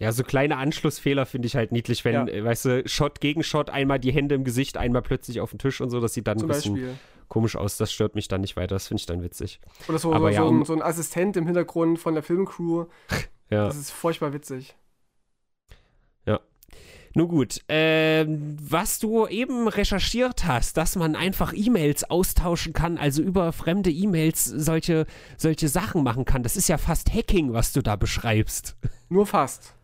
[0.00, 2.28] Ja, so kleine Anschlussfehler finde ich halt niedlich, wenn, Ja.
[2.28, 5.58] äh, weißt du, Shot gegen Shot, einmal die Hände im Gesicht, einmal plötzlich auf den
[5.58, 6.98] Tisch und so, das sieht dann Zum ein bisschen Beispiel.
[7.28, 7.76] komisch aus.
[7.78, 9.60] Das stört mich dann nicht weiter, das finde ich dann witzig.
[9.88, 12.86] Oder so, Aber so, ja, so, ein, so ein Assistent im Hintergrund von der Filmcrew.
[13.50, 13.66] Ja.
[13.66, 14.76] Das ist furchtbar witzig.
[17.14, 23.22] Nun gut, ähm, was du eben recherchiert hast, dass man einfach E-Mails austauschen kann, also
[23.22, 25.06] über fremde E-Mails solche,
[25.36, 28.76] solche Sachen machen kann, das ist ja fast Hacking, was du da beschreibst.
[29.08, 29.74] Nur fast.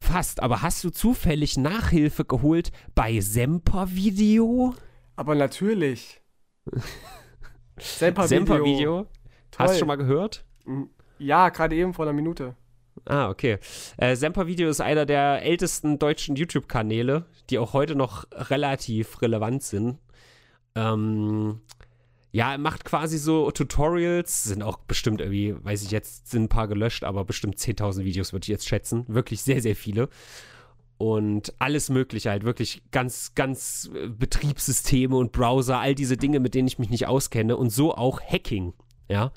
[0.00, 4.74] Fast, aber hast du zufällig Nachhilfe geholt bei Semper Video?
[5.16, 6.20] Aber natürlich.
[7.78, 8.28] Semper-Video.
[8.28, 9.06] Semper Video?
[9.56, 9.66] Hast Toll.
[9.66, 10.44] du schon mal gehört?
[11.18, 12.54] Ja, gerade eben vor einer Minute.
[13.04, 13.58] Ah, okay.
[13.96, 19.62] Äh, Semper Video ist einer der ältesten deutschen YouTube-Kanäle, die auch heute noch relativ relevant
[19.62, 19.98] sind.
[20.74, 21.60] Ähm,
[22.30, 26.48] ja, er macht quasi so Tutorials, sind auch bestimmt irgendwie, weiß ich jetzt, sind ein
[26.48, 29.04] paar gelöscht, aber bestimmt 10.000 Videos würde ich jetzt schätzen.
[29.08, 30.08] Wirklich sehr, sehr viele.
[30.98, 36.54] Und alles Mögliche halt, wirklich ganz, ganz äh, Betriebssysteme und Browser, all diese Dinge, mit
[36.54, 38.74] denen ich mich nicht auskenne und so auch Hacking.
[39.08, 39.32] Ja,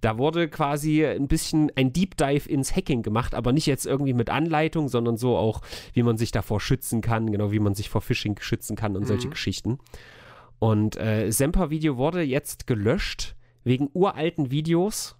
[0.00, 4.12] da wurde quasi ein bisschen ein Deep Dive ins Hacking gemacht, aber nicht jetzt irgendwie
[4.12, 5.60] mit Anleitung, sondern so auch,
[5.92, 9.06] wie man sich davor schützen kann, genau wie man sich vor Phishing schützen kann und
[9.06, 9.78] solche Geschichten.
[10.60, 15.16] Und äh, Semper Video wurde jetzt gelöscht wegen uralten Videos,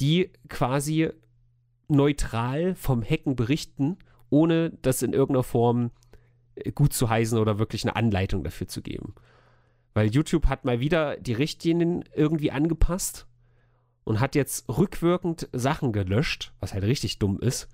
[0.00, 1.10] die quasi
[1.88, 3.98] neutral vom Hacken berichten,
[4.30, 5.90] ohne das in irgendeiner Form
[6.54, 9.14] äh, gut zu heißen oder wirklich eine Anleitung dafür zu geben.
[9.92, 13.26] Weil YouTube hat mal wieder die Richtlinien irgendwie angepasst
[14.04, 17.68] und hat jetzt rückwirkend Sachen gelöscht, was halt richtig dumm ist.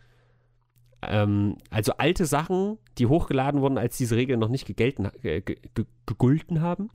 [1.03, 5.57] Ähm, also alte Sachen, die hochgeladen wurden, als diese Regeln noch nicht gegelten, ge, ge,
[5.75, 6.91] ge, gegolten haben.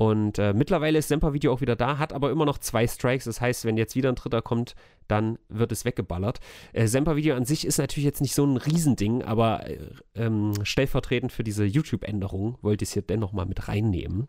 [0.00, 3.26] Und äh, mittlerweile ist Semper Video auch wieder da, hat aber immer noch zwei Strikes.
[3.26, 4.74] Das heißt, wenn jetzt wieder ein dritter kommt,
[5.08, 6.40] dann wird es weggeballert.
[6.72, 9.78] Äh, Semper Video an sich ist natürlich jetzt nicht so ein Riesending, aber äh,
[10.14, 14.28] ähm, stellvertretend für diese YouTube-Änderung wollte ich es hier dennoch mal mit reinnehmen.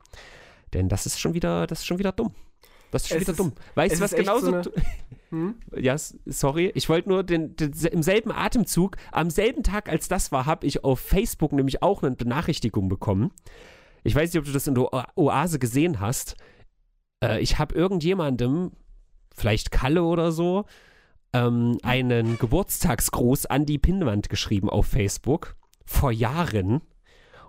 [0.74, 2.36] Denn das ist schon wieder, das ist schon wieder dumm.
[2.92, 3.54] Das ist schon Es wieder ist- dumm.
[3.76, 4.46] Weißt du, was genauso.
[4.48, 4.64] so eine-
[5.32, 5.56] Hm?
[5.78, 6.72] ja, sorry.
[6.76, 10.68] Ich wollte nur den, den, im selben Atemzug, am selben Tag als das war, habe
[10.68, 13.32] ich auf Facebook nämlich auch eine Benachrichtigung bekommen.
[14.04, 16.36] Ich weiß nicht, ob du das in der Oase gesehen hast.
[17.24, 18.72] Äh, ich habe irgendjemandem,
[19.34, 20.66] vielleicht Kalle oder so,
[21.32, 25.56] ähm, einen Geburtstagsgruß an die Pinnwand geschrieben auf Facebook.
[25.86, 26.82] Vor Jahren.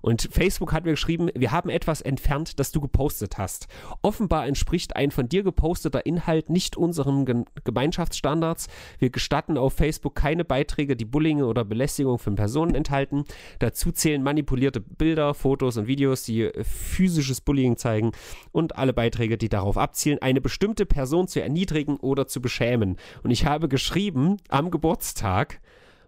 [0.03, 3.69] Und Facebook hat mir geschrieben, wir haben etwas entfernt, das du gepostet hast.
[4.03, 8.67] Offenbar entspricht ein von dir geposteter Inhalt nicht unseren Ge Gemeinschaftsstandards.
[8.99, 13.25] Wir gestatten auf Facebook keine Beiträge, die Bullying oder Belästigung von Personen enthalten.
[13.61, 18.13] Dazu zählen manipulierte Bilder, Fotos und Videos, die äh, physisches Bullying zeigen
[18.51, 22.97] und alle Beiträge, die darauf abzielen, eine bestimmte Person zu erniedrigen oder zu beschämen.
[23.23, 25.61] Und ich habe geschrieben am Geburtstag,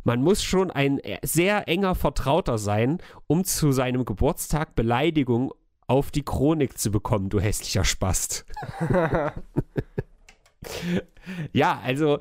[0.05, 5.53] man muss schon ein äh, sehr enger Vertrauter sein, um zu seinem Geburtstag Beleidigung
[5.87, 8.47] auf die Chronik zu bekommen, du hässlicher Spast.
[11.53, 12.19] ja, also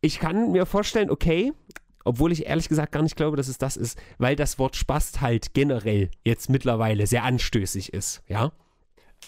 [0.00, 1.52] ich kann mir vorstellen, okay,
[2.04, 5.20] obwohl ich ehrlich gesagt gar nicht glaube, dass es das ist, weil das Wort Spast
[5.20, 8.52] halt generell jetzt mittlerweile sehr anstößig ist, ja.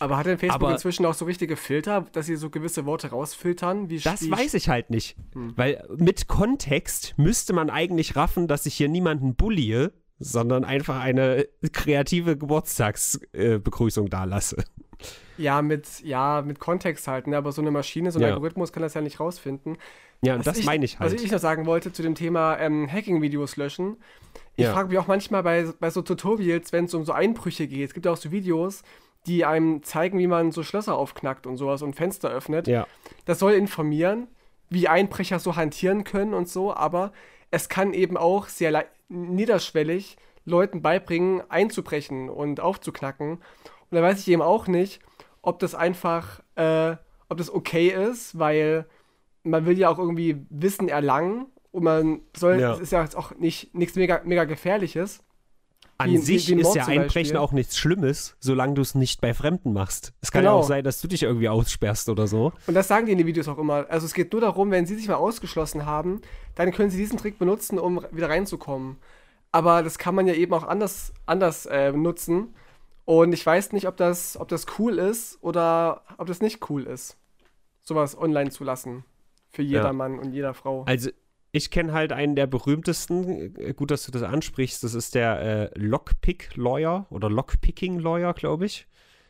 [0.00, 3.09] Aber hat denn Facebook Aber- inzwischen auch so richtige Filter, dass sie so gewisse Worte
[3.11, 3.88] rausfiltern?
[3.90, 5.16] Wie Das weiß ich halt nicht.
[5.35, 5.52] Hm.
[5.57, 11.46] Weil mit Kontext müsste man eigentlich raffen, dass ich hier niemanden bullye, sondern einfach eine
[11.72, 14.64] kreative Geburtstagsbegrüßung äh, da lasse.
[15.37, 17.37] Ja, mit, ja, mit Kontext halt, ne?
[17.37, 18.28] aber so eine Maschine, so ein Ja.
[18.28, 19.76] Algorithmus kann das ja nicht rausfinden.
[20.22, 21.12] Ja, und Was das meine ich halt.
[21.12, 23.96] Was ich noch sagen wollte zu dem Thema ähm, Hacking-Videos löschen.
[24.57, 24.72] Ich Ja.
[24.72, 27.88] frage mich auch manchmal bei, bei so Tutorials, wenn es um so Einbrüche geht.
[27.88, 28.83] Es gibt ja auch so Videos,
[29.26, 32.66] die einem zeigen, wie man so Schlösser aufknackt und sowas und Fenster öffnet.
[32.66, 32.87] ja.
[33.24, 34.28] Das soll informieren.
[34.70, 37.12] wie Einbrecher so hantieren können und so, aber
[37.50, 43.32] es kann eben auch sehr niederschwellig Leuten beibringen, einzubrechen und aufzuknacken.
[43.32, 43.40] Und
[43.90, 45.00] da weiß ich eben auch nicht,
[45.42, 46.96] ob das einfach, äh,
[47.28, 48.87] ob das okay ist, weil
[49.42, 52.72] man will ja auch irgendwie Wissen erlangen und man soll, ja.
[52.72, 55.22] es ist ja jetzt auch nicht nichts mega, mega Gefährliches.
[55.96, 59.20] An wie, sich wie, wie ist ja Einbrechen auch nichts Schlimmes, solange du es nicht
[59.20, 60.12] bei Fremden machst.
[60.20, 60.57] Es kann genau.
[60.57, 62.52] ja auch sein, dass du dich irgendwie aussperrst oder so.
[62.66, 63.87] Und das sagen die in den Videos auch immer.
[63.88, 66.20] Also es geht nur darum, wenn sie sich mal ausgeschlossen haben,
[66.57, 68.96] dann können sie diesen Trick benutzen, um wieder reinzukommen.
[69.52, 72.54] Aber das kann man ja eben auch anders, anders äh, nutzen.
[73.04, 76.85] Und ich weiß nicht, ob das, ob das cool ist oder ob das nicht cool
[76.85, 77.16] ist,
[77.83, 79.04] sowas online zu lassen.
[79.52, 80.20] Für jedermann ja.
[80.22, 80.83] und jeder Frau.
[80.85, 81.11] Also
[81.55, 85.40] ich kenne halt einen der berühmtesten, äh, gut, dass du das ansprichst, das ist der
[85.40, 88.88] äh, Lockpick-Lawyer oder Lockpicking-Lawyer, glaube ich.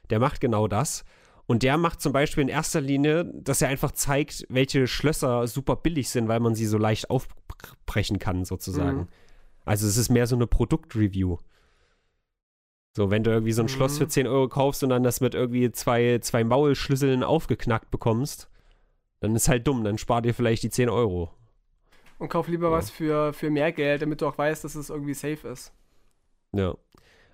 [0.09, 1.05] Der macht genau das.
[1.45, 5.77] Und der macht zum Beispiel in erster Linie, dass er einfach zeigt, welche Schlösser super
[5.77, 9.01] billig sind, weil man sie so leicht aufbrechen kann, sozusagen.
[9.01, 9.09] Mhm.
[9.67, 11.37] Also es ist mehr so eine Produktreview.
[12.97, 13.69] So, wenn du irgendwie so ein mhm.
[13.69, 18.49] Schloss für 10 Euro kaufst und dann das mit irgendwie zwei, zwei Maulschlüsseln aufgeknackt bekommst,
[19.21, 21.31] dann ist halt dumm, dann spar dir vielleicht die 10 Euro.
[22.19, 22.73] Und kauf lieber ja.
[22.73, 25.73] was für, für mehr Geld, damit du auch weißt, dass es irgendwie safe ist.
[26.53, 26.75] Ja.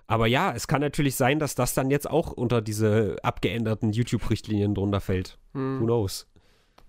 [0.07, 4.75] Aber ja, es kann natürlich sein, dass das dann jetzt auch unter diese abgeänderten YouTube-Richtlinien
[4.75, 5.37] drunter fällt.
[5.53, 5.79] Hm.
[5.79, 6.27] Who knows?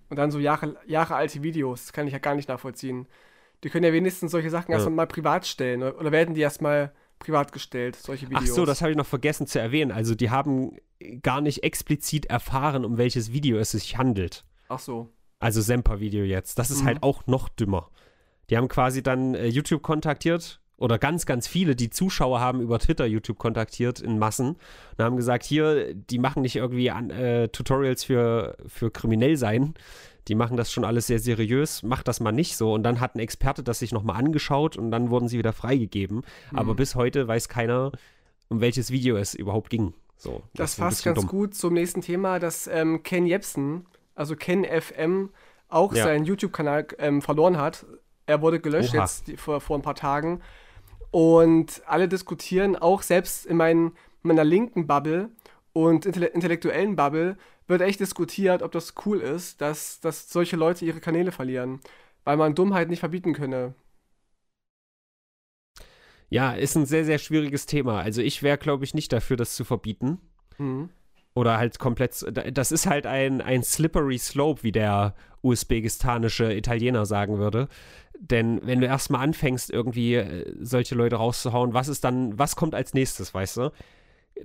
[0.09, 3.07] Und dann so Jahre, Jahre alte Videos, das kann ich ja gar nicht nachvollziehen.
[3.63, 4.77] Die können ja wenigstens solche Sachen ja.
[4.77, 5.83] erstmal privat stellen.
[5.83, 8.43] Oder werden die erstmal privat gestellt, solche Videos?
[8.43, 9.91] Ach so, das habe ich noch vergessen zu erwähnen.
[9.91, 10.75] Also die haben
[11.21, 14.43] gar nicht explizit erfahren, um welches Video es sich handelt.
[14.67, 15.09] Ach so.
[15.43, 16.57] Also Semper-Video jetzt.
[16.57, 16.85] Das ist mhm.
[16.87, 17.89] halt auch noch dümmer.
[18.49, 22.79] Die haben quasi dann äh, YouTube kontaktiert oder ganz, ganz viele, die Zuschauer haben über
[22.79, 24.55] Twitter YouTube kontaktiert in Massen
[24.97, 29.73] und haben gesagt, hier, die machen nicht irgendwie an, äh, Tutorials für, für kriminell sein.
[30.29, 32.73] Die machen das schon alles sehr seriös, macht das mal nicht so.
[32.73, 36.23] Und dann hat ein Experte das sich nochmal angeschaut und dann wurden sie wieder freigegeben.
[36.51, 36.57] Mhm.
[36.57, 37.91] Aber bis heute weiß keiner,
[38.47, 39.93] um welches Video es überhaupt ging.
[40.15, 41.27] So, das, das fasst ganz dumm.
[41.27, 45.29] gut zum nächsten Thema, dass ähm, Ken Jebsen also Ken FM,
[45.69, 46.03] auch ja.
[46.03, 47.85] seinen YouTube-Kanal ähm, verloren hat.
[48.25, 49.01] Er wurde gelöscht Oha.
[49.01, 50.41] jetzt die, vor, vor ein paar Tagen.
[51.11, 55.29] Und alle diskutieren, auch selbst in mein, meiner linken Bubble
[55.73, 60.99] und intellektuellen Bubble, wird echt diskutiert, ob das cool ist, dass, dass solche Leute ihre
[60.99, 61.79] Kanäle verlieren.
[62.23, 63.73] Weil man Dummheit nicht verbieten könne.
[66.29, 68.01] Ja, ist ein sehr, sehr schwieriges Thema.
[68.01, 70.19] Also ich wäre, glaube ich, nicht dafür, das zu verbieten.
[70.57, 70.89] Mhm.
[71.35, 77.39] Oder halt komplett, das ist halt ein, ein slippery slope, wie der usbekistanische Italiener sagen
[77.39, 77.67] würde.
[78.19, 82.75] Denn wenn du erstmal anfängst, irgendwie äh, solche Leute rauszuhauen, was ist dann, was kommt
[82.75, 83.71] als nächstes, weißt du?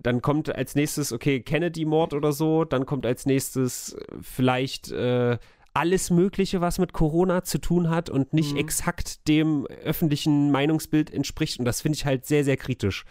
[0.03, 5.38] Dann kommt als nächstes, okay, Kennedy-Mord oder so, dann kommt als nächstes vielleicht äh,
[5.74, 8.61] alles Mögliche, was mit Corona zu tun hat und nicht mhm.
[8.61, 11.59] exakt dem öffentlichen Meinungsbild entspricht.
[11.59, 13.05] Und das finde ich halt sehr, sehr kritisch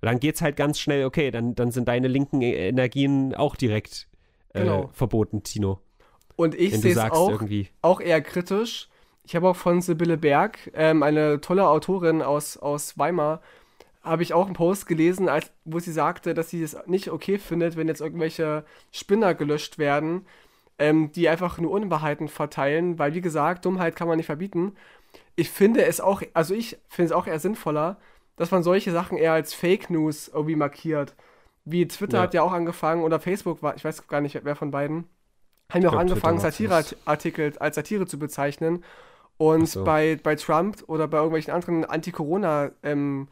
[0.00, 3.56] dann geht es halt ganz schnell, okay, dann, dann sind deine linken e-, Energien auch
[3.56, 4.08] direkt
[4.52, 4.90] äh, genau.
[4.92, 5.80] verboten, Tino.
[6.36, 7.42] Und ich sehe es auch,
[7.82, 8.88] auch eher kritisch.
[9.24, 13.40] Ich habe auch von Sibylle Berg, ähm, eine tolle Autorin aus, aus Weimar,
[14.02, 17.38] habe ich auch einen Post gelesen, als, wo sie sagte, dass sie es nicht okay
[17.38, 20.26] findet, wenn jetzt irgendwelche Spinner gelöscht werden,
[20.78, 24.76] ähm, die einfach nur Unwahrheiten verteilen, weil wie gesagt, Dummheit kann man nicht verbieten.
[25.34, 27.96] Ich finde es auch, also ich finde es auch eher sinnvoller,
[28.36, 31.14] dass man solche Sachen eher als Fake News irgendwie markiert.
[31.64, 32.22] Wie Twitter ja.
[32.22, 35.04] hat ja auch angefangen, oder Facebook war, ich weiß gar nicht, wer von beiden,
[35.70, 38.84] haben ja auch angefangen, Satireartikel als Satire zu bezeichnen.
[39.38, 39.84] Und so.
[39.84, 43.28] bei, bei Trump oder bei irgendwelchen anderen Anti-Corona-Leuten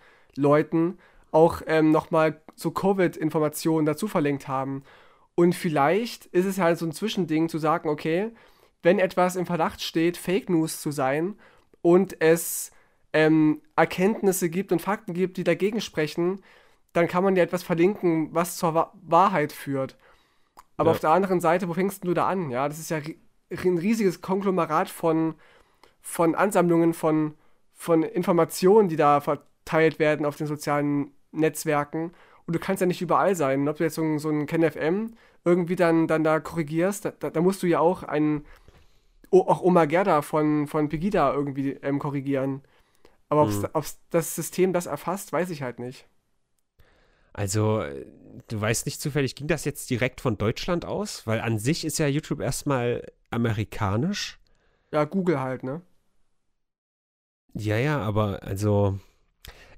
[0.76, 0.98] ähm,
[1.30, 4.82] auch ähm, nochmal so Covid-Informationen dazu verlinkt haben.
[5.34, 8.30] Und vielleicht ist es halt so ein Zwischending zu sagen, okay,
[8.82, 11.36] wenn etwas im Verdacht steht, Fake News zu sein
[11.82, 12.70] und es
[13.14, 16.42] ähm, Erkenntnisse gibt und Fakten gibt, die dagegen sprechen,
[16.92, 19.96] dann kann man ja etwas verlinken, was zur Wa Wahrheit führt.
[20.76, 20.94] Aber ja.
[20.94, 22.50] auf der anderen Seite, wo fängst du da an?
[22.50, 25.34] Ja, das ist ja ein riesiges Konglomerat von,
[26.02, 27.34] von Ansammlungen von,
[27.72, 32.12] von Informationen, die da verteilt werden auf den sozialen Netzwerken.
[32.46, 33.60] Und du kannst ja nicht überall sein.
[33.60, 37.40] Und ob du jetzt so, so ein KenFM irgendwie dann, dann da korrigierst, da, da
[37.40, 38.44] musst du ja auch einen,
[39.30, 42.62] auch Oma Gerda von, von Pegida irgendwie ähm, korrigieren.
[43.34, 43.66] Aber mhm.
[43.72, 46.06] ob das System das erfasst, weiß ich halt nicht.
[47.32, 47.82] Also,
[48.48, 51.26] du weißt nicht zufällig, ging das jetzt direkt von Deutschland aus?
[51.26, 54.38] Weil an sich ist ja YouTube erstmal amerikanisch.
[54.92, 55.82] Ja, Google halt, ne?
[57.54, 58.98] Ja, ja, aber also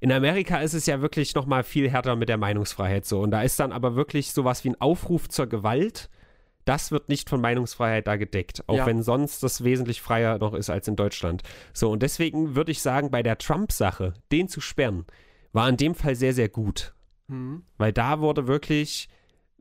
[0.00, 3.30] in Amerika ist es ja wirklich noch mal viel härter mit der Meinungsfreiheit so und
[3.30, 6.08] da ist dann aber wirklich sowas wie ein Aufruf zur Gewalt
[6.66, 8.87] das wird nicht von Meinungsfreiheit da gedeckt, auch Ja.
[8.87, 11.42] wenn sonst das wesentlich freier noch ist als in Deutschland.
[11.72, 15.07] So, und deswegen würde ich sagen, bei der Trump-Sache, den zu sperren,
[15.52, 16.94] war in dem Fall sehr, sehr gut.
[17.29, 17.62] Mhm.
[17.79, 19.09] Weil da wurde wirklich,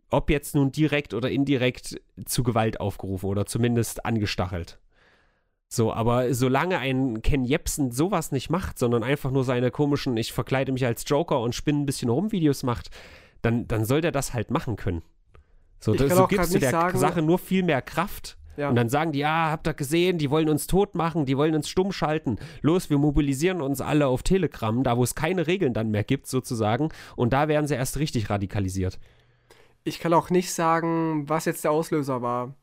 [0.10, 4.80] ob jetzt nun direkt oder indirekt, zu Gewalt aufgerufen oder zumindest angestachelt.
[5.68, 10.34] So, aber solange ein Ken Jebsen sowas nicht macht, sondern einfach nur seine komischen, ich
[10.34, 12.90] verkleide mich als Joker und spinne ein bisschen rum Videos macht,
[13.42, 15.02] dann, dann soll der das halt machen können.
[15.86, 18.38] So, Ich das, so gibst du der sagen- Sache nur viel mehr Kraft.
[18.58, 18.70] Ja.
[18.70, 21.54] Und dann sagen die, ja, habt ihr gesehen, die wollen uns tot machen, die wollen
[21.56, 22.38] uns stumm schalten.
[22.62, 26.26] Los, wir mobilisieren uns alle auf Telegram, da wo es keine Regeln dann mehr gibt,
[26.28, 26.90] sozusagen.
[27.16, 28.98] Und da werden sie erst richtig radikalisiert.
[29.84, 32.56] Ich kann auch nicht sagen, was jetzt der Auslöser war.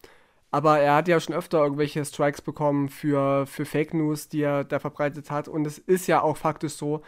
[0.50, 4.64] Aber er hat ja schon öfter irgendwelche Strikes bekommen für, für Fake News, die er
[4.64, 5.46] da verbreitet hat.
[5.46, 7.02] Und es ist ja auch faktisch so,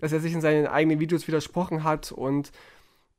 [0.00, 2.10] dass er sich in seinen eigenen Videos widersprochen hat.
[2.10, 2.52] Und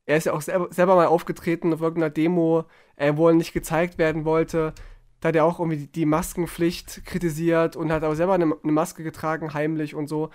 [0.06, 2.64] er ist ja auch selber, selber mal aufgetreten auf irgendeiner Demo,
[2.96, 4.74] äh, wo er nicht gezeigt werden wollte.
[5.20, 9.04] Da hat er auch irgendwie die Maskenpflicht kritisiert und hat aber selber eine, eine Maske
[9.04, 10.30] getragen, heimlich und so.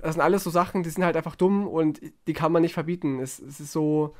[0.00, 2.74] Das sind alles so Sachen, die sind halt einfach dumm und die kann man nicht
[2.74, 3.20] verbieten.
[3.20, 4.14] Es, es ist so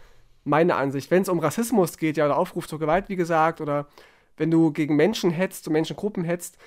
[0.45, 1.11] meine Ansicht.
[1.11, 3.89] Wenn es um Rassismus geht, ja, oder Aufruf zur Gewalt, wie gesagt, oder
[4.37, 6.59] wenn du gegen Menschen hetzt und Menschengruppen hetzt,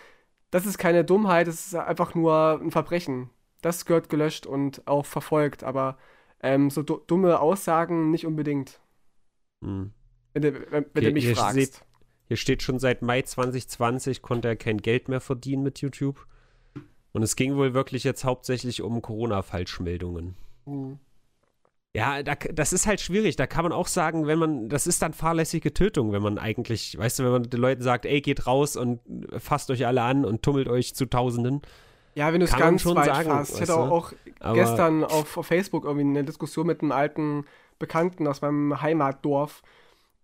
[0.51, 3.29] das ist keine Dummheit, das ist einfach nur ein Verbrechen.
[3.61, 5.97] Das gehört gelöscht und auch verfolgt, aber
[6.41, 8.79] ähm, so du dumme Aussagen nicht unbedingt,
[9.63, 9.91] Hm.
[10.33, 11.55] wenn du, wenn, wenn Hier- du mich hier fragst.
[11.55, 11.81] seht-
[12.27, 16.25] Hier steht schon seit Mai 2020 konnte er kein Geld mehr verdienen mit YouTube.
[17.13, 20.35] Und es ging wohl wirklich jetzt hauptsächlich um Corona-Falschmeldungen.
[20.65, 20.99] Hm.
[21.95, 23.37] Ja, da, das ist halt schwierig.
[23.37, 26.97] Da kann man auch sagen, wenn man, das ist dann fahrlässige Tötung, wenn man eigentlich,
[26.97, 28.99] weißt du, wenn man den Leuten sagt, ey, geht raus und
[29.37, 31.61] fasst euch alle an und tummelt euch zu Tausenden.
[32.15, 33.55] Ja, wenn du es ganz schon weit sagen, fasst.
[33.55, 37.45] Ich hatte auch Aber gestern auf, auf Facebook irgendwie eine Diskussion mit einem alten
[37.77, 39.61] Bekannten aus meinem Heimatdorf,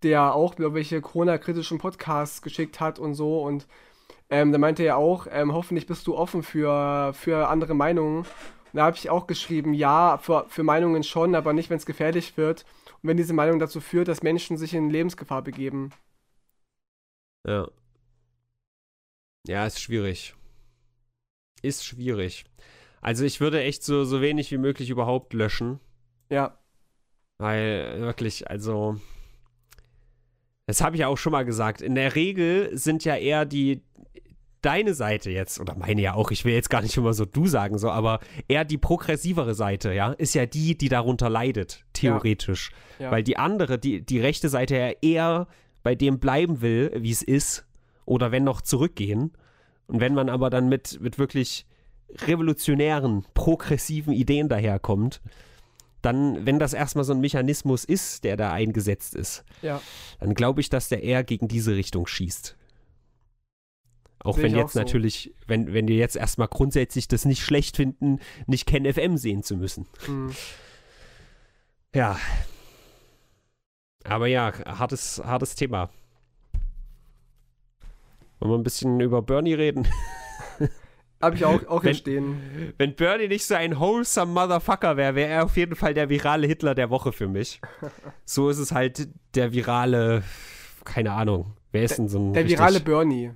[0.02, 3.44] der auch irgendwelche Corona-kritischen Podcasts geschickt hat und so.
[3.44, 3.68] Und
[4.30, 8.20] ähm, da meinte er auch, ähm, hoffentlich bist du offen für, für andere Meinungen.
[8.20, 8.28] Und
[8.72, 12.38] da habe ich auch geschrieben, ja, für, für Meinungen schon, aber nicht, wenn es gefährlich
[12.38, 12.66] wird.
[13.04, 15.90] Und wenn diese Meinung dazu führt, dass Menschen sich in Lebensgefahr begeben.
[17.46, 17.68] Ja.
[19.46, 20.36] Ja, ist schwierig.
[21.62, 22.46] Ist schwierig.
[23.02, 25.80] Also ich würde echt so, so wenig wie möglich überhaupt löschen.
[26.30, 26.58] Ja,
[27.38, 28.98] Weil wirklich, also.
[30.68, 31.82] Das habe ich ja auch schon mal gesagt.
[31.82, 33.82] In der Regel sind ja eher die.
[34.62, 37.48] Deine Seite jetzt, oder meine ja auch, ich will jetzt gar nicht immer so du
[37.48, 42.70] sagen, so, aber eher die progressivere Seite, ja, ist ja die, die darunter leidet, theoretisch.
[43.00, 43.10] ja.
[43.10, 45.48] Weil die andere, die, die rechte Seite ja eher
[45.82, 47.66] bei dem bleiben will, wie es ist,
[48.06, 49.32] oder wenn noch zurückgehen.
[49.88, 51.66] Und wenn man aber dann mit, mit wirklich
[52.28, 55.22] revolutionären, progressiven Ideen daherkommt,
[56.02, 59.82] dann, wenn das erstmal so ein Mechanismus ist, der da eingesetzt ist, ja.
[60.20, 62.58] dann glaube ich, dass der eher gegen diese Richtung schießt.
[64.24, 64.80] Auch Sehe wenn ich auch jetzt so.
[64.80, 69.44] natürlich, wenn, wenn wir jetzt erstmal grundsätzlich das nicht schlecht finden, nicht Ken FM sehen
[69.44, 69.88] zu müssen.
[70.06, 70.32] Hm.
[71.94, 72.20] Ja.
[74.04, 75.90] Aber ja, hartes, hartes Thema.
[78.42, 79.88] Wollen wir ein bisschen über Bernie reden?
[81.22, 82.74] Habe ich auch, auch Wenn- stehen.
[82.80, 86.48] Wenn Bernie nicht so ein wholesome Motherfucker wäre, wäre er auf jeden Fall der virale
[86.48, 87.62] Hitler der Woche für mich.
[88.26, 90.24] So ist es halt der virale,
[90.86, 91.54] keine Ahnung.
[91.72, 93.32] Wer ist denn so ein Der richtig- virale Bernie.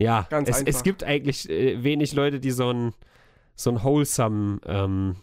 [0.00, 0.82] Ja, Ganz es, es einfach.
[0.84, 2.94] gibt eigentlich äh, wenig Leute, die so ein,
[3.56, 5.16] so ein wholesome, ähm,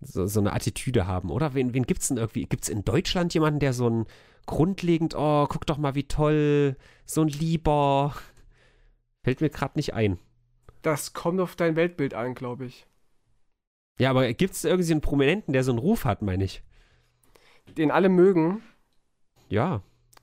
[0.00, 1.52] so, so eine Attitüde haben, oder?
[1.54, 2.44] Wen, wen gibt's denn irgendwie?
[2.46, 4.06] Gibt's in Deutschland jemanden, der so ein
[4.46, 8.14] grundlegend, oh, guck doch mal, wie toll, so ein Lieber.
[9.24, 10.18] Fällt mir gerade nicht ein.
[10.82, 12.86] Das kommt auf dein Weltbild an, glaube ich.
[13.98, 16.62] Ja, aber gibt's irgendwie so einen Prominenten, der so einen Ruf hat, meine ich?
[17.76, 18.62] Den alle mögen.
[19.48, 19.82] Ja.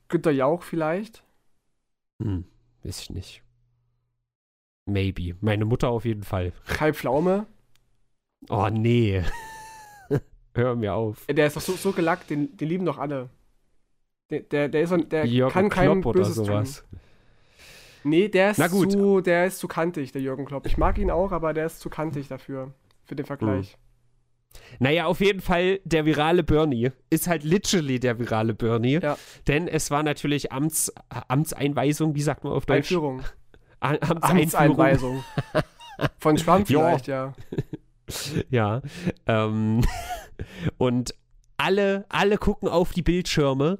[0.10, 1.24] Günter Jauch vielleicht.
[2.22, 2.46] Hm,
[2.84, 3.44] weiß ich nicht.
[4.86, 5.38] Maybe.
[5.40, 6.52] Meine Mutter auf jeden Fall.
[6.66, 7.46] Kai Pflaume.
[8.50, 9.24] Oh, nee.
[10.56, 11.26] Hör mir auf.
[11.28, 13.30] Der ist doch so, so gelackt, den, den lieben doch alle.
[14.30, 16.86] Der, der, der, ist, der Jürgen kann keinem Klopp oder Böses sowas.
[16.90, 17.00] tun.
[18.04, 18.70] Nee, der ist.
[18.70, 20.66] Zu, der ist zu kantig, der Jürgen Klopp.
[20.66, 22.74] Ich mag ihn auch, aber der ist zu kantig dafür.
[23.06, 23.76] Für den Vergleich.
[24.80, 29.00] Naja, auf jeden Fall, der virale Bernie ist halt literally der virale Bernie.
[29.02, 29.18] Ja.
[29.48, 30.94] Denn es war natürlich Amts,
[31.28, 32.92] Amtseinweisung, wie sagt man auf Deutsch?
[32.92, 33.22] Einführung.
[33.80, 35.24] Amtseinweisung.
[36.20, 36.80] Von Trump Ja.
[36.80, 37.34] vielleicht, ja.
[38.50, 38.82] Ja.
[39.28, 39.82] Ähm,
[40.78, 41.14] und
[41.58, 43.80] alle, alle gucken auf die Bildschirme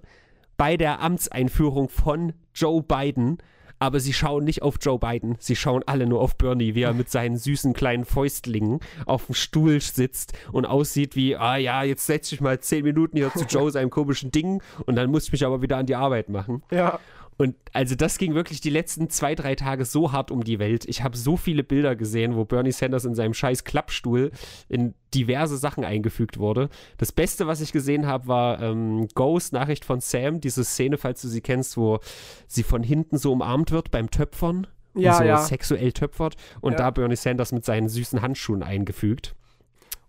[0.60, 3.38] bei der Amtseinführung von Joe Biden,
[3.80, 6.94] aber sie schauen nicht auf Joe Biden, sie schauen alle nur auf Bernie, wie er
[6.94, 12.06] mit seinen süßen kleinen Fäustlingen auf dem Stuhl sitzt und aussieht wie, ah ja, jetzt
[12.06, 15.32] setze ich mal zehn Minuten hier zu Joe seinem komischen Ding und dann muss ich
[15.32, 16.62] mich aber wieder an die Arbeit machen.
[16.72, 17.00] Ja.
[17.42, 20.84] Und also das ging wirklich die letzten zwei, drei Tage so hart um die Welt.
[20.90, 24.32] Ich habe so viele Bilder gesehen, wo Bernie Sanders in seinem scheiß Klappstuhl
[24.68, 26.68] in diverse Sachen eingefügt wurde.
[26.98, 31.22] Das Beste, was ich gesehen habe, war ähm, Ghost Nachricht von Sam, diese Szene, falls
[31.22, 32.00] du sie kennst, wo
[32.48, 35.38] sie von hinten so umarmt wird beim Töpfern Ja, so ja.
[35.38, 36.80] sexuell töpfert und Ja.
[36.80, 39.34] da Bernie Sanders mit seinen süßen Handschuhen eingefügt.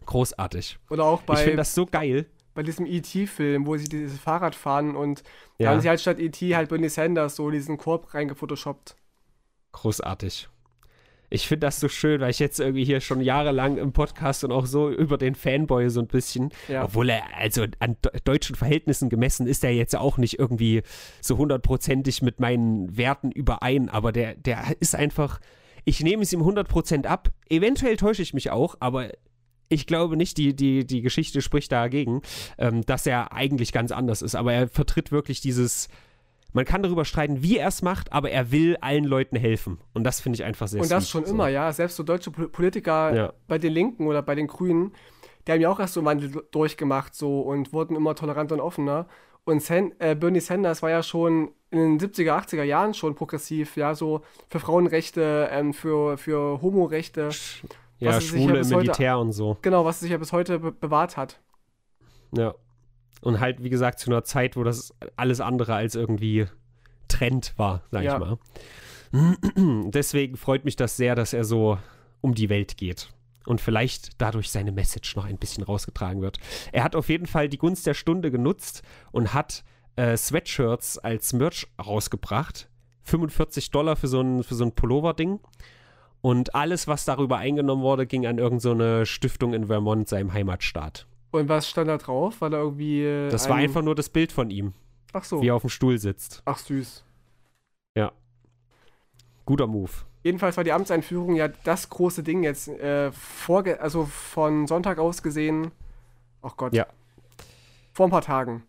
[0.05, 0.81] Großartig.
[0.91, 2.27] Oder auch ich bei, finde das so geil.
[2.55, 5.23] Bei diesem E.T.-Film, wo sie dieses Fahrrad fahren und
[5.59, 5.71] da Ja.
[5.71, 6.57] haben sie halt statt E.T.
[6.57, 8.97] halt Bernie Sanders so diesen Korb reingefotoshoppt.
[9.73, 10.49] Großartig.
[11.33, 14.51] Ich finde das so schön, weil ich jetzt irgendwie hier schon jahrelang im Podcast und
[14.51, 16.83] auch so über den Fanboy so ein bisschen, Ja.
[16.85, 20.83] obwohl er, also an de deutschen Verhältnissen gemessen, ist er jetzt auch nicht irgendwie
[21.21, 25.39] so hundertprozentig mit meinen Werten überein, aber der, der ist einfach,
[25.85, 27.29] ich nehme es ihm 100% ab.
[27.49, 29.11] Eventuell täusche ich mich auch, aber
[29.71, 32.21] ich glaube nicht, die, die, die Geschichte spricht dagegen,
[32.59, 34.35] ähm, dass er eigentlich ganz anders ist.
[34.35, 35.89] Aber er vertritt wirklich dieses,
[36.53, 39.79] man kann darüber streiten, wie er es macht, aber er will allen Leuten helfen.
[39.95, 41.35] Und das finde ich einfach sehr Und das sweet, schon so.
[41.35, 41.73] immer, ja.
[41.73, 43.33] Selbst so deutsche Pol- Politiker Ja.
[43.47, 44.93] bei den Linken oder bei den Grünen,
[45.47, 48.61] die haben ja auch erst so einen Wandel durchgemacht so und wurden immer toleranter und
[48.61, 49.07] offener.
[49.45, 53.77] Und San äh, Bernie Sanders war ja schon in den 70er, 80er Jahren schon progressiv,
[53.77, 57.31] ja, so für Frauenrechte, ähm, für, für Homorechte.
[58.01, 59.57] Ja, was sich ja Schwule im bis heute- Militär und so.
[59.63, 61.41] Genau, was sich ja bis heute be bewahrt hat.
[62.37, 62.55] Ja.
[63.23, 66.47] Und halt, wie gesagt, zu einer Zeit, wo das alles andere als irgendwie
[67.09, 68.15] Trend war, sag Ja.
[68.15, 68.39] ich mal.
[69.91, 71.79] Deswegen freut mich das sehr, dass er so
[72.21, 73.11] um die Welt geht.
[73.47, 76.39] Und vielleicht dadurch seine Message noch ein bisschen rausgetragen wird.
[76.73, 78.83] Er hat auf jeden Fall die Gunst der Stunde genutzt
[79.13, 79.65] und hat
[79.97, 82.69] äh, Sweatshirts als Merch rausgebracht.
[83.03, 85.41] 45 Dollar für so ein, für so ein Pullover-Ding.
[86.23, 91.07] Und alles, was darüber eingenommen wurde, ging an irgendeine Stiftung in Vermont, seinem Heimatstaat.
[91.31, 92.41] Und was stand da drauf?
[92.41, 93.03] War da irgendwie.
[93.05, 94.75] äh, Das war ein- einfach nur das Bild von ihm,
[95.13, 95.41] Ach so.
[95.41, 96.43] wie er auf dem Stuhl sitzt.
[96.45, 97.05] Ach süß.
[99.47, 99.91] Guter Move.
[100.23, 102.69] Jedenfalls war die Amtseinführung ja das große Ding jetzt.
[102.69, 105.73] Äh, vorge also von Sonntag aus gesehen.
[106.43, 106.73] Ach Gott.
[106.75, 106.87] Ja.
[107.93, 108.63] Vor ein paar Tagen.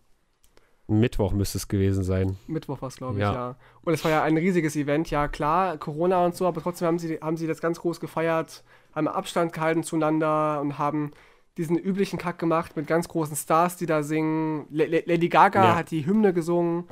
[1.00, 2.38] Mittwoch müsste es gewesen sein.
[2.48, 3.34] Mittwoch war es, glaube ich, Ja.
[3.34, 3.56] ja.
[3.84, 7.00] Und es war ja ein riesiges Event, ja klar, Corona und so, aber trotzdem haben
[7.00, 8.64] sie, haben sie das ganz groß gefeiert,
[8.94, 11.12] haben Abstand gehalten zueinander und haben
[11.58, 14.66] diesen üblichen Kack gemacht mit ganz großen Stars, die da singen.
[14.70, 15.76] Le Le Lady Gaga Ja.
[15.76, 16.86] hat die Hymne gesungen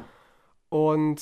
[0.69, 1.21] und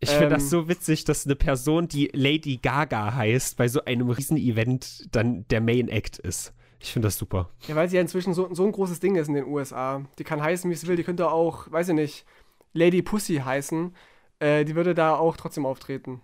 [0.00, 0.30] Ich finde Ähm.
[0.30, 5.46] das so witzig, dass eine Person, die Lady Gaga heißt, bei so einem Riesen-Event dann
[5.48, 6.52] der Main Act ist.
[6.82, 7.48] Ich finde das super.
[7.68, 10.02] ja, weil sie ja inzwischen so, so ein großes Ding ist in den USA.
[10.18, 12.26] Die kann heißen, wie sie will, die könnte auch, weiß ich nicht,
[12.72, 13.94] Lady Pussy heißen.
[14.40, 16.20] Äh, die würde da auch trotzdem auftreten.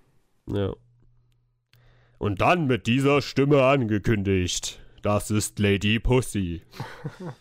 [0.47, 0.73] Ja.
[2.19, 4.81] Und dann mit dieser Stimme angekündigt.
[5.03, 6.63] Das ist Lady Pussy.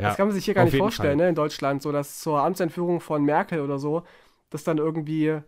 [0.00, 3.00] Das kann man sich hier gar nicht vorstellen, ne, in Deutschland, so dass zur Amtseinführung
[3.00, 4.04] von Merkel oder so,
[4.48, 5.40] dass dann irgendwie,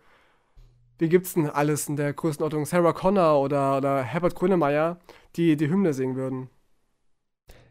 [1.00, 4.98] wie gibt's denn alles in der Größenordnung, Sarah Connor oder, oder Herbert Grönemeyer,
[5.36, 6.50] die die Hymne singen würden.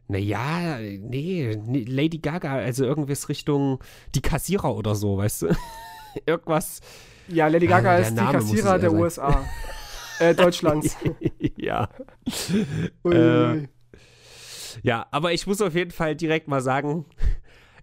[0.07, 3.79] Naja, nee, nee, Lady Gaga, also irgendwas Richtung
[4.15, 5.55] die Kassierer oder so, weißt du?
[6.25, 6.81] Irgendwas.
[7.27, 8.99] Ja, Lady Ah, Gaga der ist die Name es Kassierer der sein.
[8.99, 9.45] USA.
[10.19, 10.97] äh, Deutschlands.
[11.57, 11.89] ja.
[13.03, 13.67] Ui, Äh.
[14.81, 17.05] Ja, aber ich muss auf jeden Fall direkt mal sagen,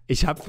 [0.07, 0.41] ich habe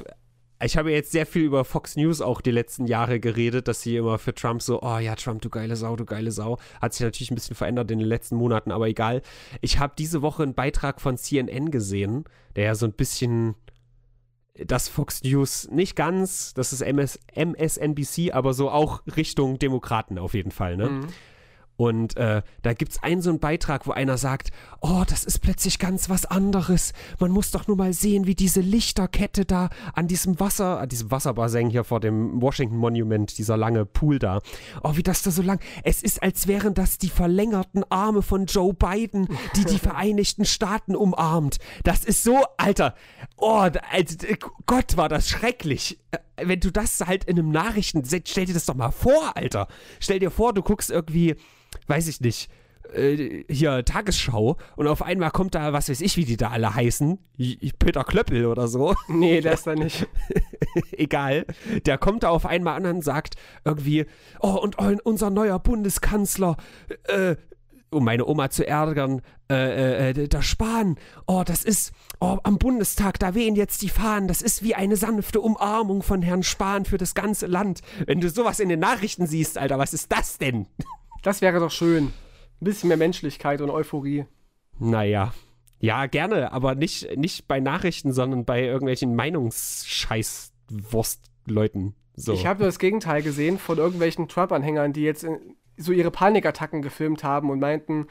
[0.61, 3.95] ich habe jetzt sehr viel über Fox News auch die letzten Jahre geredet, dass sie
[3.95, 6.57] immer für Trump so, oh ja, Trump, du geile Sau, du geile Sau.
[6.81, 9.21] Hat sich natürlich ein bisschen verändert in den letzten Monaten, aber egal.
[9.61, 13.55] Ich habe diese Woche einen Beitrag von CNN gesehen, der ja so ein bisschen
[14.65, 20.33] das Fox News nicht ganz, das ist MS, MSNBC, aber so auch Richtung Demokraten auf
[20.33, 20.89] jeden Fall, ne?
[20.89, 21.07] Mhm.
[21.79, 24.49] Und äh, da gibt es einen so einen Beitrag, wo einer sagt,
[24.81, 26.91] oh, das ist plötzlich ganz was anderes.
[27.19, 31.09] Man muss doch nur mal sehen, wie diese Lichterkette da an diesem Wasser, an diesem
[31.09, 34.41] Wasserbassin hier vor dem Washington Monument, dieser lange Pool da.
[34.83, 35.61] Oh, wie das da so lang.
[35.85, 40.97] Es ist, als wären das die verlängerten Arme von Joe Biden, die die Vereinigten Staaten
[40.97, 41.59] umarmt.
[41.85, 42.93] Das ist so, Alter.
[43.37, 43.69] Oh,
[44.65, 45.97] Gott, war das schrecklich.
[46.11, 49.69] Äh, Wenn du das halt in einem Nachrichten, stell dir das doch mal vor, Alter.
[50.01, 51.37] Stell dir vor, du guckst irgendwie
[51.89, 52.49] weiß ich nicht,
[52.93, 56.73] äh, hier Tagesschau und auf einmal kommt da, was weiß ich, wie die da alle
[56.73, 57.19] heißen,
[57.77, 60.07] Peter Klöppel oder so, Nee, der ist da nicht.
[60.91, 61.45] egal,
[61.85, 63.35] der kommt da auf einmal an und sagt
[63.65, 64.05] irgendwie,
[64.39, 66.57] oh, und unser neuer Bundeskanzler,
[67.05, 67.35] äh,
[67.91, 73.17] um meine Oma zu ärgern, äh, äh, der Spahn, oh, das ist, oh, am Bundestag,
[73.19, 76.97] da wehen jetzt die Fahnen, das ist wie eine sanfte Umarmung von Herrn Spahn für
[76.97, 77.81] das ganze Land.
[78.05, 80.67] Wenn du sowas in den Nachrichten siehst, Alter, was ist das denn?
[81.21, 82.13] Das wäre doch schön.
[82.61, 84.25] Ein bisschen mehr Menschlichkeit und Euphorie.
[84.79, 85.33] Naja.
[85.79, 91.95] Ja, gerne, aber nicht, nicht bei Nachrichten, sondern bei irgendwelchen Meinungsscheißwurstleuten.
[92.15, 92.33] So.
[92.33, 95.25] Ich habe nur das Gegenteil gesehen von irgendwelchen Trump-Anhängern, die jetzt
[95.77, 98.07] so ihre Panikattacken gefilmt haben und meinten,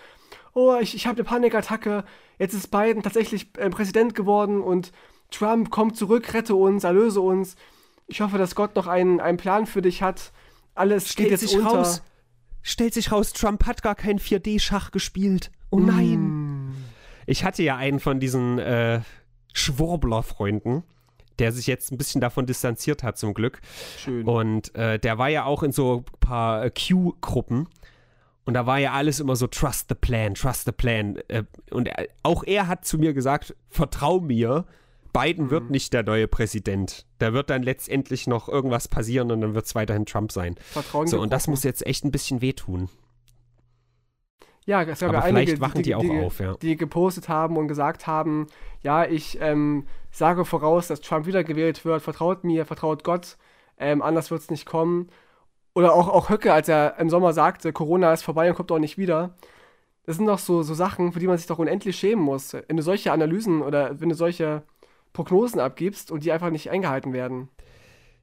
[0.54, 2.04] oh, ich, ich habe eine Panikattacke,
[2.38, 4.92] jetzt ist Biden tatsächlich äh, Präsident geworden und
[5.30, 7.56] Trump kommt zurück, rette uns, erlöse uns.
[8.06, 10.32] Ich hoffe, dass Gott noch einen, einen Plan für dich hat.
[10.74, 11.80] Alles stellt steht jetzt sich unter.
[11.80, 12.02] raus.
[12.62, 15.50] Stellt sich raus, Trump hat gar kein 4D-Schach gespielt.
[15.70, 16.70] Oh nein.
[16.70, 16.74] Mm.
[17.26, 19.00] Ich hatte ja einen von diesen äh,
[19.52, 20.82] Schwurbler-Freunden,
[21.38, 23.60] der sich jetzt ein bisschen davon distanziert hat, zum Glück.
[23.98, 24.26] Schön.
[24.26, 27.68] Und äh, der war ja auch in so ein paar äh, Q-Gruppen.
[28.44, 31.18] Und da war ja alles immer so, trust the plan, trust the plan.
[31.28, 34.64] Äh, und er, auch er hat zu mir gesagt, vertrau mir,
[35.12, 37.06] Biden wird nicht der neue Präsident.
[37.18, 40.56] Da wird dann letztendlich noch irgendwas passieren und dann wird es weiterhin Trump sein.
[40.60, 42.88] Vertrauen So, und das muss jetzt echt ein bisschen wehtun.
[44.68, 46.54] Ja, es gab Aber ja einige, vielleicht wachen die auch auf, ja.
[46.60, 48.48] die gepostet haben und gesagt haben,
[48.82, 53.38] ja, ich ähm, sage voraus, dass Trump wiedergewählt wird, vertraut mir, vertraut Gott,
[53.78, 55.08] ähm, anders wird es nicht kommen.
[55.74, 58.78] Oder auch, auch Höcke, als er im Sommer sagte, Corona ist vorbei und kommt auch
[58.78, 59.36] nicht wieder.
[60.04, 62.52] Das sind doch so, so Sachen, für die man sich doch unendlich schämen muss.
[62.52, 64.64] Wenn du solche Analysen oder wenn du solche
[65.18, 67.48] Prognosen abgibst und die einfach nicht eingehalten werden.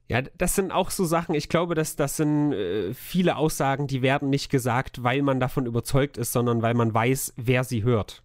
[0.08, 4.00] Ja, das sind auch so Sachen, ich glaube, dass das sind äh, viele Aussagen, die
[4.00, 8.22] werden nicht gesagt, weil man davon überzeugt ist, sondern weil man weiß, wer sie hört.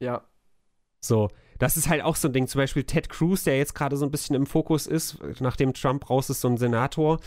[0.00, 0.22] Ja.
[0.98, 1.28] So,
[1.58, 2.46] das ist halt auch so ein Ding.
[2.48, 6.08] Zum Beispiel Ted Cruz, der jetzt gerade so ein bisschen im Fokus ist, nachdem Trump
[6.10, 7.18] raus ist, so ein Senator,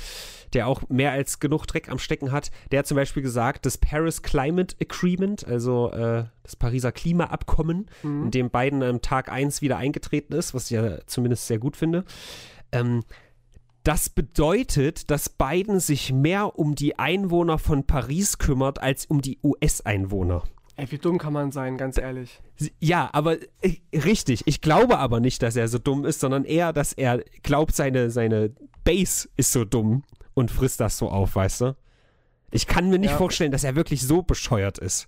[0.54, 2.52] der auch mehr als genug Dreck am Stecken hat.
[2.72, 8.24] Der hat zum Beispiel gesagt, das Paris Climate Agreement, also äh, das Pariser Klimaabkommen, Mhm.
[8.26, 11.76] in dem Biden am Tag 1 wieder eingetreten ist, was ich ja zumindest sehr gut
[11.78, 12.04] finde.
[12.72, 13.04] Ähm,
[13.84, 19.40] das bedeutet, dass Biden sich mehr um die Einwohner von Paris kümmert als um die
[19.44, 20.44] US-Einwohner.
[20.80, 22.40] Ey, wie dumm kann man sein, ganz ehrlich.
[22.80, 23.38] Ja, aber
[23.94, 24.44] richtig.
[24.46, 28.10] Ich glaube aber nicht, dass er so dumm ist, sondern eher, dass er glaubt, seine,
[28.12, 28.52] seine
[28.84, 30.04] Base ist so dumm
[30.34, 31.76] und frisst das so auf, weißt du?
[32.52, 33.18] Ich kann mir nicht Ja.
[33.18, 35.08] vorstellen, dass er wirklich so bescheuert ist.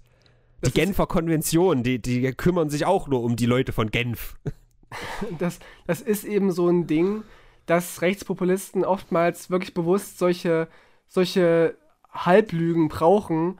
[0.58, 3.90] Die Das ist- Genfer Konvention, die, die kümmern sich auch nur um die Leute von
[3.92, 4.36] Genf.
[5.40, 7.24] das, das ist eben so ein Ding,
[7.66, 10.68] dass Rechtspopulisten oftmals wirklich bewusst solche,
[11.08, 11.76] solche
[12.12, 13.58] Halblügen brauchen,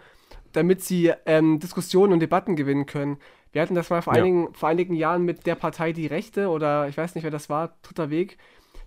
[0.54, 3.18] damit sie ähm, Diskussionen und Debatten gewinnen können.
[3.52, 4.22] Wir hatten das mal vor, Ja.
[4.22, 7.50] einigen, vor einigen Jahren mit der Partei Die Rechte oder ich weiß nicht, wer das
[7.50, 8.38] war, Dritter Weg.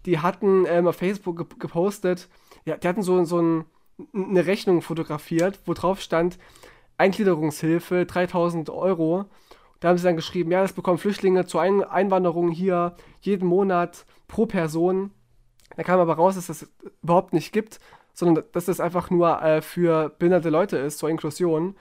[0.06, 2.28] Die hatten ähm, auf Facebook ge gepostet,
[2.64, 3.64] ja, die hatten so, so ein,
[4.14, 6.38] eine Rechnung fotografiert, wo drauf stand,
[6.98, 9.26] Eingliederungshilfe 3000 Euro.
[9.80, 14.06] Da haben sie dann geschrieben, ja, das bekommen Flüchtlinge zur Ein Einwanderung hier jeden Monat
[14.28, 15.10] pro Person.
[15.76, 16.68] Da kam aber raus, dass das
[17.02, 17.80] überhaupt nicht gibt,
[18.14, 21.76] sondern dass das einfach nur äh, für behinderte Leute ist, zur Inklusion.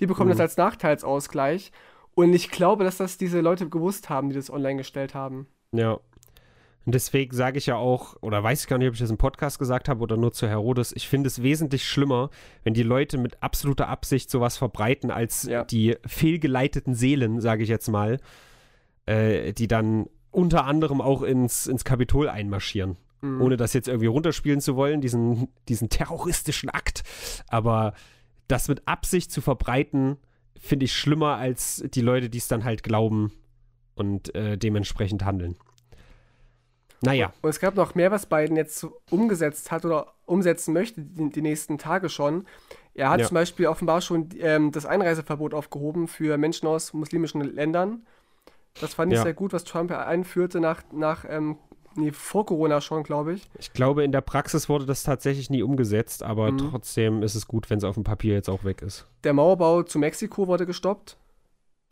[0.00, 0.32] Die bekommen Mhm.
[0.32, 1.72] das als Nachteilsausgleich.
[2.14, 5.46] Und ich glaube, dass das diese Leute gewusst haben, die das online gestellt haben.
[5.72, 5.98] Ja.
[6.84, 9.18] Und deswegen sage ich ja auch, oder weiß ich gar nicht, ob ich das im
[9.18, 12.30] Podcast gesagt habe oder nur zu Herodes, ich finde es wesentlich schlimmer,
[12.64, 15.64] wenn die Leute mit absoluter Absicht sowas verbreiten, als Ja.
[15.64, 18.18] die fehlgeleiteten Seelen, sage ich jetzt mal,
[19.06, 22.96] äh, die dann unter anderem auch ins, ins Kapitol einmarschieren.
[23.20, 23.40] Mhm.
[23.42, 27.02] Ohne das jetzt irgendwie runterspielen zu wollen, diesen, diesen terroristischen Akt.
[27.48, 27.94] Aber
[28.46, 30.16] das mit Absicht zu verbreiten,
[30.58, 33.32] finde ich schlimmer als die Leute, die es dann halt glauben
[33.94, 35.56] und äh, dementsprechend handeln.
[37.00, 41.30] Naja, Und es gab noch mehr, was Biden jetzt umgesetzt hat oder umsetzen möchte, die,
[41.30, 42.44] die nächsten Tage schon.
[42.94, 43.26] Er hat Ja.
[43.28, 48.04] zum Beispiel offenbar schon ähm, das Einreiseverbot aufgehoben für Menschen aus muslimischen Ländern.
[48.80, 49.22] Das fand ich Ja.
[49.22, 51.58] sehr gut, was Trump einführte nach, nach ähm,
[51.98, 53.48] nee, vor Corona schon, glaube ich.
[53.58, 56.58] ich glaube, in der Praxis wurde das tatsächlich nie umgesetzt, aber Mhm.
[56.70, 59.06] trotzdem ist es gut, wenn es auf dem Papier jetzt auch weg ist.
[59.24, 61.16] Der Mauerbau zu Mexiko wurde gestoppt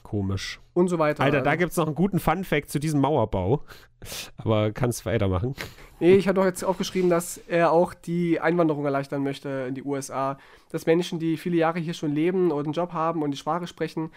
[0.02, 0.60] Komisch.
[0.72, 1.22] und so weiter.
[1.24, 3.62] Alter, da gibt es noch einen guten Fun-Fact zu diesem Mauerbau.
[4.36, 5.54] Aber kannst weitermachen.
[5.98, 9.82] Nee, ich habe doch jetzt aufgeschrieben, dass er auch die Einwanderung erleichtern möchte in die
[9.82, 10.38] USA.
[10.70, 13.66] Dass Menschen, die viele Jahre hier schon leben und einen Job haben und die Sprache
[13.66, 14.12] sprechen,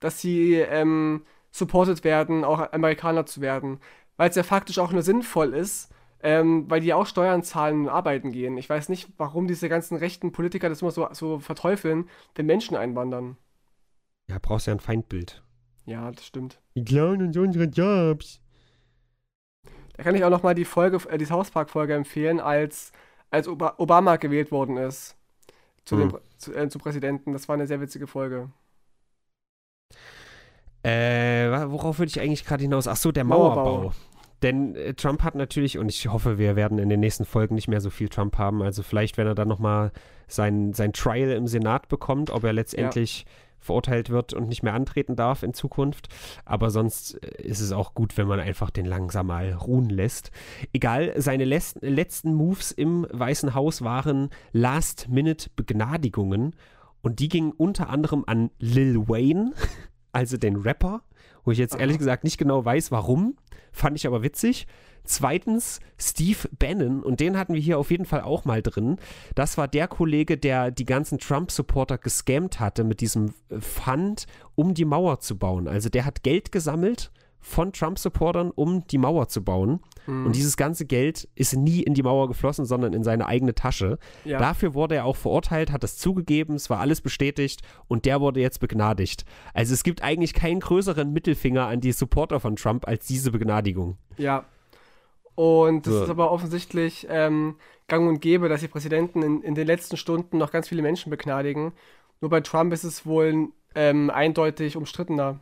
[0.00, 1.22] dass sie ähm,
[1.52, 3.78] supported werden, auch Amerikaner zu werden.
[4.18, 5.90] Weil es ja faktisch auch nur sinnvoll ist,
[6.22, 8.58] ähm, weil die ja auch Steuern zahlen und arbeiten gehen.
[8.58, 12.76] Ich weiß nicht, warum diese ganzen rechten Politiker das immer so, so verteufeln, wenn Menschen
[12.76, 13.38] einwandern.
[14.28, 15.42] Ja, brauchst ja ein Feindbild.
[15.86, 16.60] Ja, das stimmt.
[16.74, 18.42] Die klauen uns unsere Jobs.
[19.96, 22.92] Da kann ich auch nochmal die Folge, äh, die South Park-Folge empfehlen, als,
[23.30, 25.16] als Oba Obama gewählt worden ist.
[25.84, 26.08] Zu Hm.
[26.10, 27.32] dem, zu, äh, zum Präsidenten.
[27.32, 28.50] Das war eine sehr witzige Folge.
[30.88, 32.88] Äh, worauf würde ich eigentlich gerade hinaus?
[32.88, 33.64] Ach so, der Mauerbau.
[33.64, 33.92] Mauerbau.
[34.42, 37.68] Denn äh, Trump hat natürlich, und ich hoffe, wir werden in den nächsten Folgen nicht
[37.68, 38.62] mehr so viel Trump haben.
[38.62, 39.92] Also vielleicht, wenn er dann nochmal
[40.28, 43.26] sein, sein Trial im Senat bekommt, ob er letztendlich
[43.60, 46.08] verurteilt wird und nicht mehr antreten darf in Zukunft.
[46.44, 50.30] Aber sonst äh, ist es auch gut, wenn man einfach den langsam mal ruhen lässt.
[50.72, 56.54] Egal, seine letzten Moves im Weißen Haus waren Last-Minute-Begnadigungen.
[57.00, 59.52] Und die gingen unter anderem an Lil Wayne,
[60.12, 61.02] also den Rapper,
[61.44, 61.80] wo ich jetzt Aha.
[61.80, 63.36] ehrlich gesagt nicht genau weiß, warum.
[63.72, 64.66] Fand ich aber witzig.
[65.04, 68.98] Zweitens Steve Bannon, und den hatten wir hier auf jeden Fall auch mal drin.
[69.34, 74.74] Das war der Kollege, der die ganzen Trump-Supporter gescammt hatte mit diesem äh, Fund, um
[74.74, 75.66] die Mauer zu bauen.
[75.66, 79.80] Also der hat Geld gesammelt von Trump-Supportern, um die Mauer zu bauen.
[80.08, 80.26] Hm.
[80.26, 83.98] Und dieses ganze Geld ist nie in die Mauer geflossen, sondern in seine eigene Tasche.
[84.24, 84.38] ja.
[84.38, 88.40] Dafür wurde er auch verurteilt, hat es zugegeben, es war alles bestätigt und der wurde
[88.40, 89.24] jetzt begnadigt.
[89.52, 93.98] Also es gibt eigentlich keinen größeren Mittelfinger an die Supporter von Trump als diese Begnadigung.
[94.16, 94.46] Ja.
[95.34, 96.04] Und das So.
[96.04, 97.56] ist aber offensichtlich ähm,
[97.86, 101.10] gang und gäbe, dass die Präsidenten in, in den letzten Stunden noch ganz viele Menschen
[101.10, 101.72] begnadigen.
[102.20, 105.38] Nur bei Trump ist es wohl ähm, eindeutig umstrittener,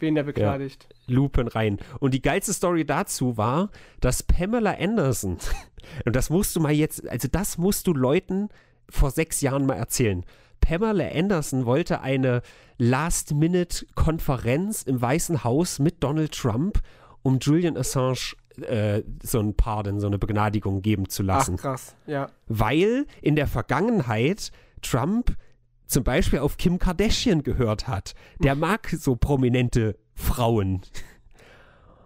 [0.00, 0.88] wen er begnadigt.
[1.06, 1.78] Lupen rein.
[1.98, 3.70] Und die geilste Story dazu war,
[4.00, 5.38] dass Pamela Anderson,
[6.04, 8.48] und das musst du mal jetzt, also das musst du Leuten
[8.88, 10.24] vor sechs Jahren mal erzählen.
[10.60, 12.42] Pamela Anderson wollte eine
[12.78, 16.80] Last-Minute-Konferenz im Weißen Haus mit Donald Trump,
[17.22, 21.94] um Julian Assange äh, so ein Pardon, so eine Begnadigung geben zu lassen Ach krass,
[22.06, 22.30] ja.
[22.46, 24.50] weil in der Vergangenheit
[24.82, 25.36] Trump
[25.90, 28.14] zum Beispiel auf Kim Kardashian gehört hat.
[28.38, 30.82] Der mag so prominente Frauen.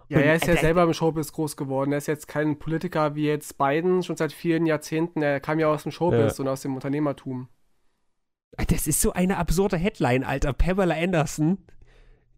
[0.07, 1.91] Ja, er ist ja selber im Showbiz groß geworden.
[1.91, 5.21] Er ist jetzt kein Politiker wie jetzt Biden, schon seit vielen Jahrzehnten.
[5.23, 6.43] Er kam ja aus dem Showbiz Ja.
[6.43, 7.47] und aus dem Unternehmertum.
[8.67, 10.53] Das ist so eine absurde Headline, Alter.
[10.53, 11.57] Pamela Anderson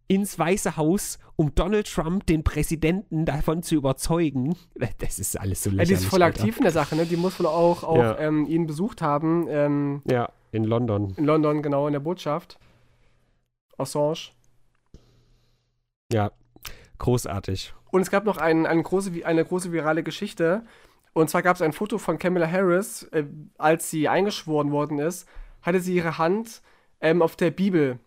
[0.08, 4.56] ins Weiße Haus, um Donald Trump, den Präsidenten, davon zu überzeugen.
[5.00, 6.00] Das ist alles so Ja, die lächerlich.
[6.00, 6.40] ist voll Alter.
[6.40, 7.06] aktiv in der Sache, ne?
[7.06, 8.18] Die muss wohl auch, auch Ja.
[8.20, 11.14] ähm, ihn besucht haben, ähm, Ja, in London.
[11.18, 12.58] in London, genau, in der Botschaft.
[13.78, 14.32] Assange.
[16.12, 16.32] Ja,
[17.00, 17.74] großartig.
[17.92, 20.64] Und es gab noch ein, eine, große, eine große virale Geschichte.
[21.14, 23.26] Und zwar gab es ein Foto von Kamala Harris, äh,
[23.58, 25.28] als sie eingeschworen worden ist,
[25.62, 26.62] hatte sie ihre Hand
[27.02, 28.00] ähm, auf der Bibel.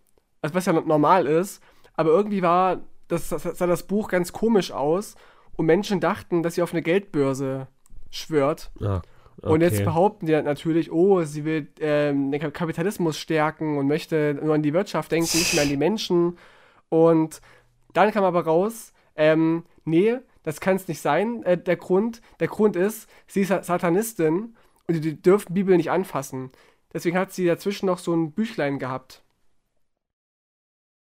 [0.43, 1.63] Also was ja no- normal ist.
[1.95, 5.17] Aber irgendwie war, das, das sah das Buch ganz komisch aus.
[5.57, 7.67] Und Menschen dachten, dass sie auf eine Geldbörse
[8.11, 8.71] schwört.
[9.43, 9.85] Ah, Und jetzt okay.
[9.85, 14.63] behaupten die natürlich, oh, sie will ähm, den Kap- Kapitalismus stärken und möchte nur an
[14.63, 16.39] die Wirtschaft denken, nicht mehr an die Menschen.
[16.91, 17.41] Und
[17.95, 22.23] dann kam aber raus, ähm, nee, das kann es nicht sein, äh, der Grund.
[22.41, 24.57] Der Grund ist, sie ist Sa- Satanistin
[24.89, 26.51] und die, die dürfen Bibel nicht anfassen.
[26.95, 29.23] Deswegen hat sie dazwischen noch so ein Büchlein gehabt.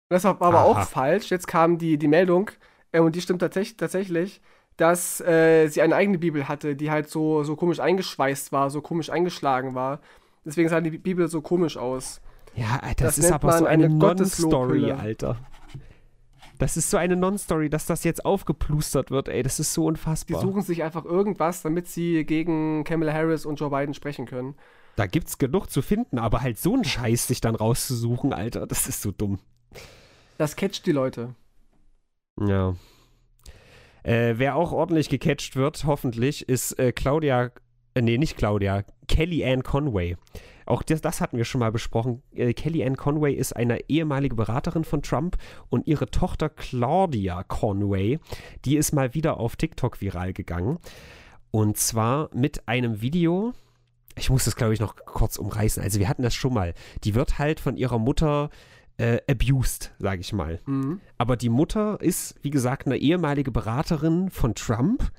[0.10, 0.64] Das war war aber Aha.
[0.64, 1.30] auch falsch.
[1.30, 2.52] Jetzt kam die, die Meldung,
[2.92, 4.42] äh, und die stimmt tatsächlich, tatsächlich
[4.78, 8.82] dass äh, sie eine eigene Bibel hatte, die halt so, so komisch eingeschweißt war, so
[8.82, 10.00] komisch eingeschlagen war.
[10.46, 12.22] Deswegen sah die Bibel so komisch aus.
[12.56, 14.92] Ja, das, Das ist aber so eine, eine Non-Story.
[14.92, 15.38] Alter.
[16.60, 19.44] Das ist so eine Non-Story, dass das jetzt aufgeplustert wird, ey.
[19.44, 20.42] Das ist so Die unfassbar.
[20.42, 24.56] suchen sich einfach irgendwas, damit sie gegen Kamala Harris und Joe Biden sprechen können.
[24.96, 28.88] Da gibt's genug zu finden, aber halt so einen Scheiß sich dann rauszusuchen, Alter, das
[28.88, 29.38] ist so dumm.
[30.40, 31.36] Das catcht die Leute.
[32.40, 32.76] Ja.
[34.08, 37.52] Äh, wer auch ordentlich gecatcht wird, hoffentlich, ist äh, Claudia,
[37.94, 40.16] äh, nee, nicht Claudia, Kellyanne Conway.
[40.66, 42.24] Auch das, das hatten wir schon mal besprochen.
[42.34, 45.36] Äh, Kellyanne Conway ist eine ehemalige Beraterin von Trump
[45.68, 48.20] und ihre Tochter Claudia Conway,
[48.64, 50.78] die ist mal wieder auf TikTok viral gegangen.
[51.52, 53.52] Und zwar mit einem Video.
[54.16, 55.84] Ich muss das, glaube ich, noch kurz umreißen.
[55.84, 56.74] Also, wir hatten das schon mal.
[57.04, 58.52] Die wird halt von ihrer Mutter
[58.98, 60.60] äh, abused, sage ich mal.
[60.66, 61.00] Mhm.
[61.18, 65.12] Aber die Mutter ist, wie gesagt, eine ehemalige Beraterin von Trump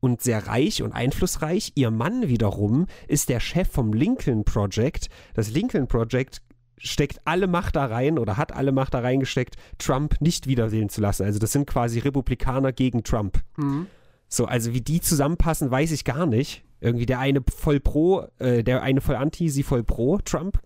[0.00, 1.72] und sehr reich und einflussreich.
[1.74, 5.08] Ihr Mann wiederum ist der Chef vom Lincoln Project.
[5.34, 6.42] Das Lincoln Project
[6.78, 11.00] steckt alle Macht da rein oder hat alle Macht da reingesteckt, Trump nicht wiederwählen zu
[11.00, 11.24] lassen.
[11.24, 13.42] Also das sind quasi Republikaner gegen Trump.
[13.56, 13.86] Mhm.
[14.28, 16.64] So, also wie die zusammenpassen, weiß ich gar nicht.
[16.80, 20.60] Irgendwie der eine voll pro, äh, der eine voll anti, sie voll pro Trump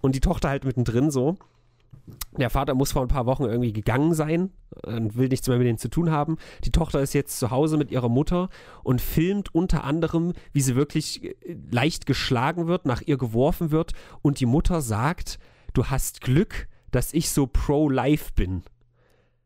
[0.00, 1.36] und die Tochter halt mittendrin so.
[2.36, 4.50] Der Vater muss vor ein paar Wochen irgendwie gegangen sein
[4.84, 6.36] und will nichts mehr mit denen zu tun haben.
[6.64, 8.48] Die Tochter ist jetzt zu Hause mit ihrer Mutter
[8.82, 11.34] und filmt unter anderem, wie sie wirklich äh,
[11.70, 13.92] leicht geschlagen wird, nach ihr geworfen wird
[14.22, 15.38] und die Mutter sagt,
[15.72, 18.62] du hast Glück, dass ich so pro-life bin.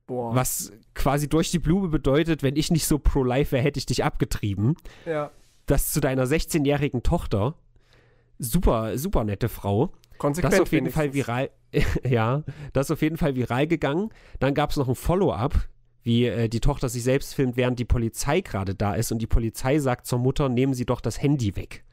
[0.07, 0.35] Boah.
[0.35, 4.05] Was quasi durch die Blume bedeutet, wenn ich nicht so pro-life wäre, hätte ich dich
[4.05, 4.77] abgetrieben.
[5.07, 5.31] Ja.
[5.67, 7.55] Das zu deiner 16-jährigen Tochter.
[8.39, 9.93] Super, super nette Frau.
[10.19, 10.53] Konsequent.
[10.53, 11.29] Das auf jeden Fall wenigstens.
[11.29, 11.51] viral.
[12.09, 12.43] ja,
[12.73, 14.11] das ist auf jeden Fall viral gegangen.
[14.41, 15.69] Dann gab es noch ein Follow-up,
[16.03, 19.27] wie äh, die Tochter sich selbst filmt, während die Polizei gerade da ist und die
[19.27, 21.85] Polizei sagt zur Mutter, nehmen Sie doch das Handy weg.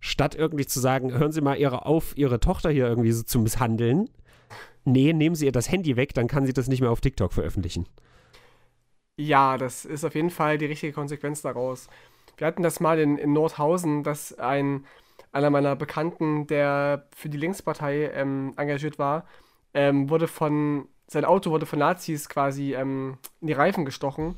[0.00, 3.38] Statt irgendwie zu sagen, hören Sie mal ihre auf, Ihre Tochter hier irgendwie so zu
[3.38, 4.08] misshandeln.
[4.84, 7.32] Nee, nehmen Sie ihr das Handy weg, dann kann sie das nicht mehr auf TikTok
[7.32, 7.86] veröffentlichen.
[9.18, 11.88] Ja, das ist auf jeden Fall die richtige Konsequenz daraus.
[12.38, 14.86] Wir hatten das mal in, in Nordhausen, dass ein,
[15.32, 19.26] einer meiner Bekannten, der für die Linkspartei ähm, engagiert war,
[19.74, 24.36] ähm, wurde von, sein Auto wurde von Nazis quasi ähm, in die Reifen gestochen.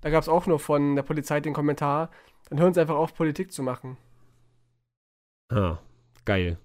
[0.00, 2.10] Da gab es auch nur von der Polizei den Kommentar,
[2.48, 3.96] dann hören sie einfach auf, Politik zu machen.
[5.50, 5.78] Ah,
[6.24, 6.58] geil.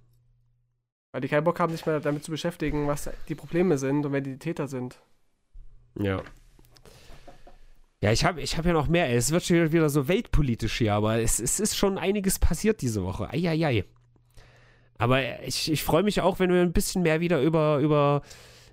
[1.11, 4.11] Weil die keinen Bock haben, sich mal damit zu beschäftigen, was die Probleme sind und
[4.11, 5.01] wer die Täter sind.
[5.95, 6.21] Ja.
[8.03, 9.09] Ja, ich habe ich hab ja noch mehr.
[9.15, 13.01] Es wird schon wieder so weltpolitisch hier, aber es, es ist schon einiges passiert diese
[13.01, 13.29] Woche.
[13.29, 13.85] Eieiei.
[14.97, 18.21] Aber ich, ich freue mich auch, wenn wir ein bisschen mehr wieder über, über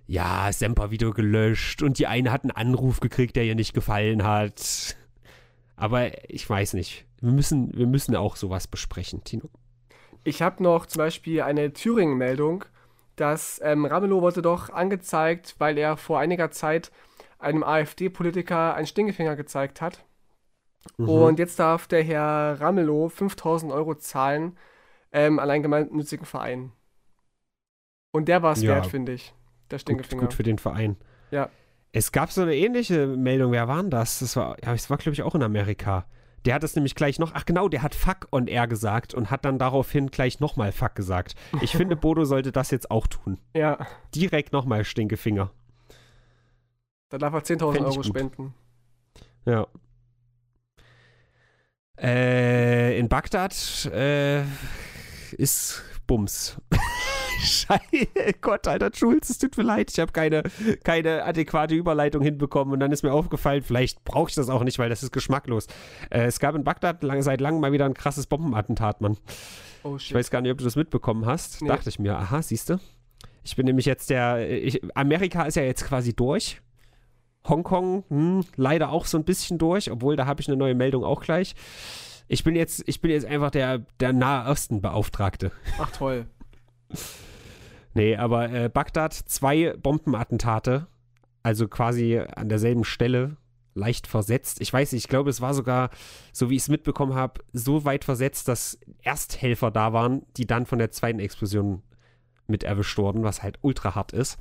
[0.09, 4.25] ja, Semper wieder gelöscht und die eine hat einen Anruf gekriegt, der ihr nicht gefallen
[4.25, 4.97] hat.
[5.77, 7.07] Aber ich weiß nicht.
[7.21, 9.49] Wir müssen, wir müssen auch sowas besprechen, Tino.
[10.25, 12.65] Ich habe noch zum Beispiel eine Thüringen-Meldung,
[13.15, 16.91] dass ähm, Ramelow wurde doch angezeigt, weil er vor einiger Zeit
[17.41, 20.05] einem AfD-Politiker einen Stinkefinger gezeigt hat.
[20.97, 21.09] Mhm.
[21.09, 24.57] Und jetzt darf der Herr Ramelow 5000 Euro zahlen
[25.13, 26.73] ähm, an einen gemeinnützigen Verein.
[28.13, 29.35] Und der war es ja, wert, finde ich.
[29.71, 30.21] Der Stinkefinger.
[30.21, 30.97] Gut, gut für den Verein.
[31.31, 31.49] Ja.
[31.93, 33.53] Es gab so eine ähnliche Meldung.
[33.53, 34.21] Wer war denn das?
[34.21, 36.07] Das war, ja, das war glaube ich, auch in Amerika.
[36.45, 39.31] Der hat es nämlich gleich noch, ach genau, der hat Fuck on Air gesagt und
[39.31, 41.35] hat dann daraufhin gleich nochmal Fuck gesagt.
[41.61, 43.39] Ich finde, Bodo sollte das jetzt auch tun.
[43.55, 43.87] Ja.
[44.15, 45.51] Direkt nochmal Stinkefinger.
[47.11, 48.55] Da darf er 10.000 Euro spenden.
[49.45, 49.67] Ja.
[52.01, 53.53] Äh, in Bagdad
[53.93, 54.43] äh,
[55.33, 56.57] ist Bums.
[57.41, 60.43] Scheiße, Gott, Alter, Schulz, es tut mir leid, ich habe keine,
[60.85, 64.79] keine adäquate Überleitung hinbekommen und dann ist mir aufgefallen, vielleicht brauche ich das auch nicht,
[64.79, 65.67] weil das ist geschmacklos.
[66.11, 69.17] Äh, es gab in Bagdad lang, seit langem mal wieder ein krasses Bombenattentat, Mann.
[69.83, 70.11] Oh, shit.
[70.11, 71.63] Ich weiß gar nicht, ob du das mitbekommen hast.
[71.63, 71.69] Nee.
[71.69, 72.79] Dachte ich mir, aha, siehst du?
[73.43, 76.61] Ich bin nämlich jetzt der, ich, Amerika ist ja jetzt quasi durch.
[77.49, 81.05] Hongkong, hm, leider auch so ein bisschen durch, obwohl da habe ich eine neue Meldung
[81.05, 81.55] auch gleich.
[82.29, 85.51] Ich bin jetzt, ich bin jetzt einfach der, der Nahe Osten Beauftragte.
[85.79, 86.27] Ach toll.
[87.95, 90.87] Nee, aber äh, Bagdad, zwei Bombenattentate,
[91.43, 93.37] also quasi an derselben Stelle,
[93.75, 94.61] leicht versetzt.
[94.61, 95.91] Ich weiß nicht, ich glaube, es war sogar,
[96.33, 100.67] so wie ich es mitbekommen habe, so weit versetzt, dass Ersthelfer da waren, die dann
[100.67, 101.83] von der zweiten Explosion
[102.47, 104.39] mit erwischt wurden, was halt ultra hart ist.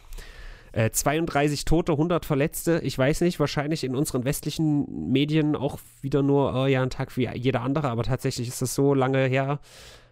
[0.72, 2.80] Äh, 32 Tote, 100 Verletzte.
[2.84, 7.15] Ich weiß nicht, wahrscheinlich in unseren westlichen Medien auch wieder nur äh, ja, ein Tag
[7.17, 9.59] wie jeder andere, aber tatsächlich ist es so lange her,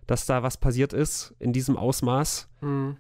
[0.08, 2.50] dass da was passiert ist in diesem Ausmaß.
[2.62, 2.98] Mhm.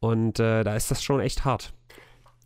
[0.00, 1.72] Und äh, da ist das schon echt hart.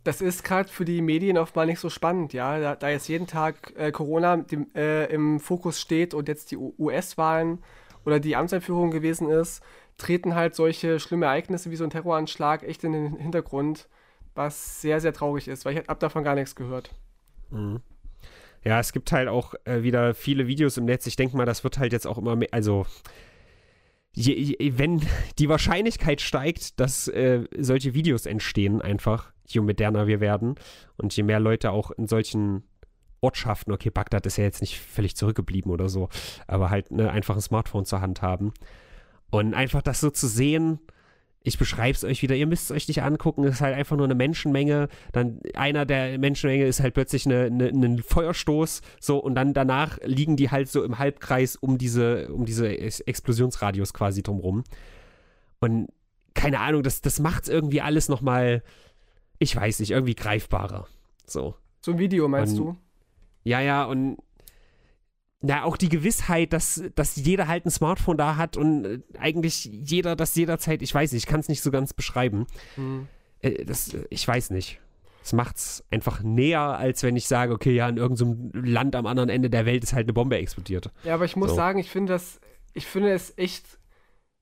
[0.03, 2.59] Das ist gerade für die Medien oftmals nicht so spannend, ja.
[2.59, 6.57] Da, da jetzt jeden Tag äh, Corona dem, äh, im Fokus steht und jetzt die
[6.57, 7.59] US-Wahlen
[8.05, 9.63] oder die Amtseinführung gewesen ist,
[9.97, 13.87] treten halt solche schlimme Ereignisse wie so ein Terroranschlag echt in den Hintergrund,
[14.35, 16.91] was sehr, sehr traurig ist, weil ich habe davon gar nichts gehört.
[17.49, 17.81] Mhm.
[18.63, 21.05] Ja, es gibt halt auch äh, wieder viele Videos im Netz.
[21.05, 22.85] Ich denke mal, das wird halt jetzt auch immer mehr, also
[24.13, 25.01] je, je, wenn
[25.39, 30.55] die Wahrscheinlichkeit steigt, dass äh, solche Videos entstehen, einfach, je moderner wir werden
[30.97, 32.63] und je mehr Leute auch in solchen
[33.21, 36.09] Ortschaften, okay, Bagdad ist ja jetzt nicht völlig zurückgeblieben oder so,
[36.47, 38.53] aber halt ne, einfach ein Smartphone zur Hand haben.
[39.31, 40.79] Und einfach das so zu sehen,
[41.45, 43.95] ich beschreibe es euch wieder, ihr müsst es euch nicht angucken, es ist halt einfach
[43.95, 49.19] nur eine Menschenmenge, dann einer der Menschenmenge ist halt plötzlich eine, eine, ein Feuerstoß, so,
[49.19, 54.23] und dann danach liegen die halt so im Halbkreis um diese, um diese Explosionsradius quasi
[54.23, 54.63] drumrum.
[55.59, 55.89] Und
[56.33, 58.63] keine Ahnung, das, das macht es irgendwie alles nochmal,
[59.37, 60.87] ich weiß nicht, irgendwie greifbarer.
[61.27, 61.55] So.
[61.79, 62.77] So ein Video meinst und, du?
[63.43, 64.17] Ja, ja, und
[65.45, 69.65] na, auch die Gewissheit, dass, dass jeder halt ein Smartphone da hat und äh, eigentlich
[69.65, 72.47] jeder das jederzeit, ich weiß nicht, ich kann es nicht so ganz beschreiben.
[72.75, 73.07] Hm.
[73.41, 74.79] Äh, das, ich weiß nicht.
[75.23, 79.05] Es macht es einfach näher, als wenn ich sage, okay, ja, in irgendeinem Land am
[79.05, 80.91] anderen Ende der Welt ist halt eine Bombe explodiert.
[81.03, 81.55] Ja, aber ich muss so.
[81.55, 82.39] sagen, ich finde das,
[82.73, 83.79] ich finde es echt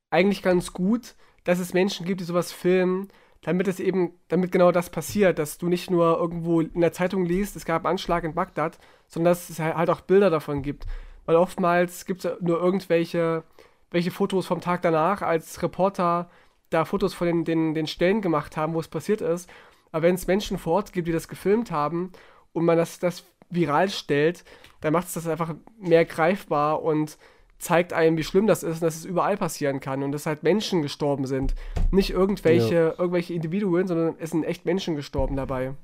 [0.10, 3.10] eigentlich ganz gut, dass es Menschen gibt, die sowas filmen,
[3.42, 7.26] damit es eben, damit genau das passiert, dass du nicht nur irgendwo in der Zeitung
[7.26, 8.78] liest, es gab einen Anschlag in Bagdad,
[9.14, 10.86] sondern dass es halt auch Bilder davon gibt.
[11.26, 13.44] Weil oftmals gibt es nur irgendwelche
[13.92, 16.28] welche Fotos vom Tag danach, als Reporter
[16.72, 19.48] da Fotos von den, den, den Stellen gemacht haben, wo es passiert ist.
[19.92, 22.12] Aber wenn es Menschen vor Ort gibt, die das gefilmt haben
[22.54, 24.44] und man das, das viral stellt,
[24.82, 27.20] dann macht es das einfach mehr greifbar und
[27.60, 30.42] zeigt einem, wie schlimm das ist und dass es überall passieren kann und dass halt
[30.42, 31.54] Menschen gestorben sind.
[31.92, 32.94] Nicht irgendwelche, Ja.
[32.98, 35.76] irgendwelche Individuen, sondern es sind echt Menschen gestorben dabei.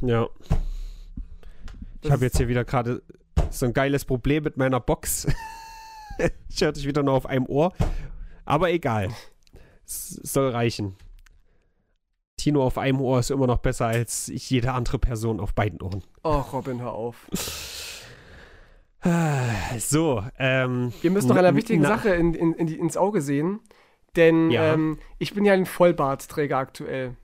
[0.00, 0.28] Ja.
[2.02, 3.02] Ich habe jetzt hier wieder gerade
[3.50, 5.26] so ein geiles Problem mit meiner Box.
[6.48, 7.72] ich höre dich wieder nur auf einem Ohr.
[8.44, 9.08] Aber egal.
[9.84, 10.96] Es soll reichen.
[12.36, 16.04] Tino auf einem Ohr ist immer noch besser als jede andere Person auf beiden Ohren.
[16.22, 17.26] Oh, Robin, hör auf.
[19.78, 20.92] So, ähm.
[21.02, 23.60] Wir müssen noch einer wichtigen na- Sache in, in, in die, ins Auge sehen,
[24.16, 24.74] denn Ja.
[24.74, 27.16] ähm, ich bin ja ein Vollbartträger aktuell.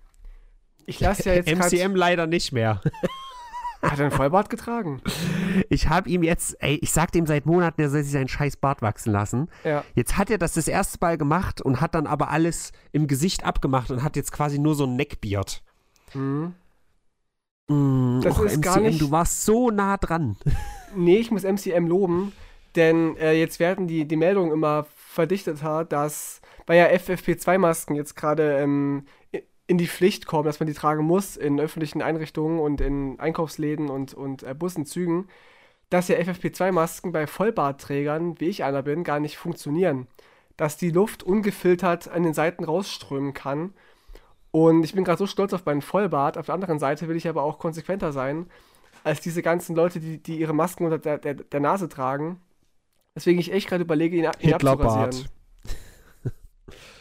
[0.87, 2.81] Ich lasse ja jetzt grad, MCM leider nicht mehr.
[3.91, 5.01] Hat er einen Vollbart getragen?
[5.69, 8.57] Ich habe ihm jetzt, ey, ich sagte ihm seit Monaten, er soll sich seinen scheiß
[8.57, 9.49] Bart wachsen lassen.
[9.63, 9.85] Ja.
[9.95, 13.45] Jetzt hat er das das erste Mal gemacht und hat dann aber alles im Gesicht
[13.45, 15.63] abgemacht und hat jetzt quasi nur so ein Neckbeard.
[16.13, 16.55] Hm.
[17.69, 20.37] Mm, Das och, ist gar nicht- Du warst so nah dran.
[20.97, 22.31] Nee, ich muss MCM loben,
[22.77, 28.59] denn äh, jetzt werden die, die Meldungen immer verdichteter, dass bei ja FFP2-Masken jetzt gerade
[28.59, 29.05] ähm,
[29.67, 33.89] in die Pflicht kommen, dass man die tragen muss in öffentlichen Einrichtungen und in Einkaufsläden
[33.89, 35.29] und, und äh, Bussen, Zügen,
[35.91, 40.07] dass ja FFP2-Masken bei Vollbartträgern, wie ich einer bin, gar nicht funktionieren.
[40.57, 43.75] Dass die Luft ungefiltert an den Seiten rausströmen kann.
[44.51, 46.39] Und ich bin gerade so stolz auf meinen Vollbart.
[46.39, 48.47] Auf der anderen Seite will ich aber auch konsequenter sein
[49.03, 52.41] als diese ganzen Leute, die, die ihre Masken unter der, der, der Nase tragen.
[53.15, 55.29] Deswegen ich echt gerade überlege, ihn, ihn abzurasieren.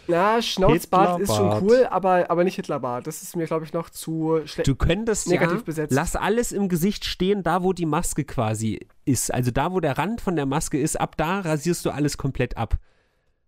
[0.08, 3.08] Na, Schnauzbart ist schon cool, aber, aber nicht Hitlerbart.
[3.08, 4.68] Das ist mir, glaube ich, noch zu schlecht.
[4.68, 5.94] Du könntest Negativ ja, besetzt.
[5.94, 9.34] lass alles im Gesicht stehen, da wo die Maske quasi ist.
[9.34, 12.58] Also da, wo der Rand von der Maske ist, ab da rasierst du alles komplett
[12.58, 12.78] ab.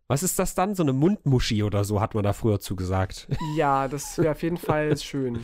[0.08, 0.76] Was ist das dann?
[0.76, 3.28] So eine Mundmuschi oder so, hat man da früher zugesagt.
[3.58, 5.40] Ja, das wäre auf jeden Fall schön.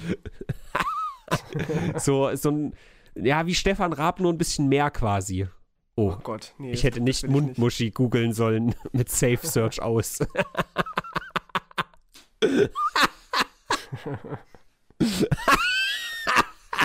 [1.97, 2.73] so, so ein,
[3.15, 5.47] ja, wie Stefan Raab, nur ein bisschen mehr quasi.
[5.95, 6.71] Oh, Oh Gott, nee.
[6.71, 10.19] ich hätte nicht Mundmuschi googeln sollen mit Safe Search aus.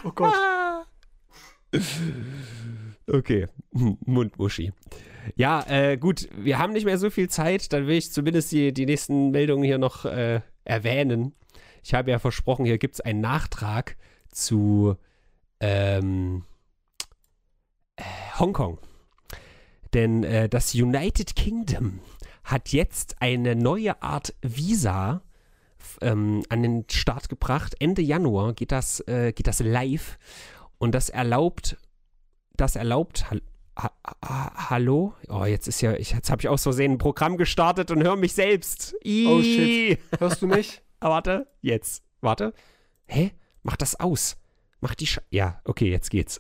[0.05, 0.35] Oh Gott.
[3.09, 4.73] Okay, Mundmuschi.
[5.35, 8.73] Ja, äh, gut, wir haben nicht mehr so viel Zeit, dann will ich zumindest die,
[8.73, 11.35] die nächsten Meldungen hier noch äh, erwähnen.
[11.83, 13.97] Ich habe ja versprochen, hier gibt es einen Nachtrag
[14.31, 14.97] zu
[15.61, 16.45] ähm,
[17.97, 18.03] äh,
[18.39, 18.79] Hongkong.
[19.97, 22.01] Denn äh, das United Kingdom
[22.45, 25.23] hat jetzt eine neue Art Visa
[26.03, 27.75] ähm, an den Start gebracht.
[27.81, 30.19] Ende Januar geht das, äh, geht das live
[30.77, 31.79] und das erlaubt,
[32.59, 33.39] das erlaubt, ha,
[34.23, 35.15] ha, hallo?
[35.31, 38.17] Oh, jetzt ist ja, ich, jetzt habe ich aus Versehen ein Programm gestartet und höre
[38.17, 38.95] mich selbst.
[39.03, 39.27] Ii.
[39.27, 39.99] Oh, shit.
[40.19, 40.83] Hörst du mich?
[41.01, 42.53] Warte, jetzt, warte.
[43.07, 43.33] Hä?
[43.63, 44.37] Mach das aus.
[44.87, 46.39] Mach die Sch Ja, okay, jetzt geht's.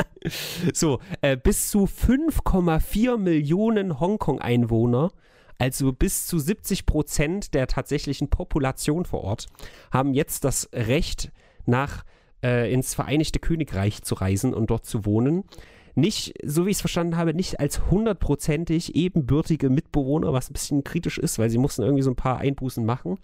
[0.72, 5.12] so, äh, bis zu 5,4 Millionen Hongkong-Einwohner,
[5.58, 9.48] also bis zu 70 Prozent der tatsächlichen Population vor Ort,
[9.92, 11.30] haben jetzt das Recht,
[11.66, 12.02] nach
[12.42, 15.44] äh, ins Vereinigte Königreich zu reisen und dort zu wohnen.
[15.94, 20.82] Nicht, so wie ich es verstanden habe, nicht als hundertprozentig ebenbürtige Mitbewohner, was ein bisschen
[20.82, 23.18] kritisch ist, weil sie mussten irgendwie so ein paar Einbußen machen.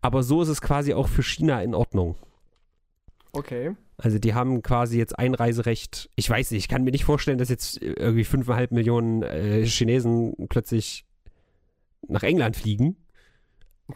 [0.00, 2.14] Aber so ist es quasi auch für China in Ordnung.
[3.32, 3.72] Okay.
[3.96, 6.10] Also die haben quasi jetzt Einreiserecht.
[6.16, 10.34] Ich weiß nicht, ich kann mir nicht vorstellen, dass jetzt irgendwie 5,5 Millionen äh, Chinesen
[10.48, 11.04] plötzlich
[12.08, 12.96] nach England fliegen.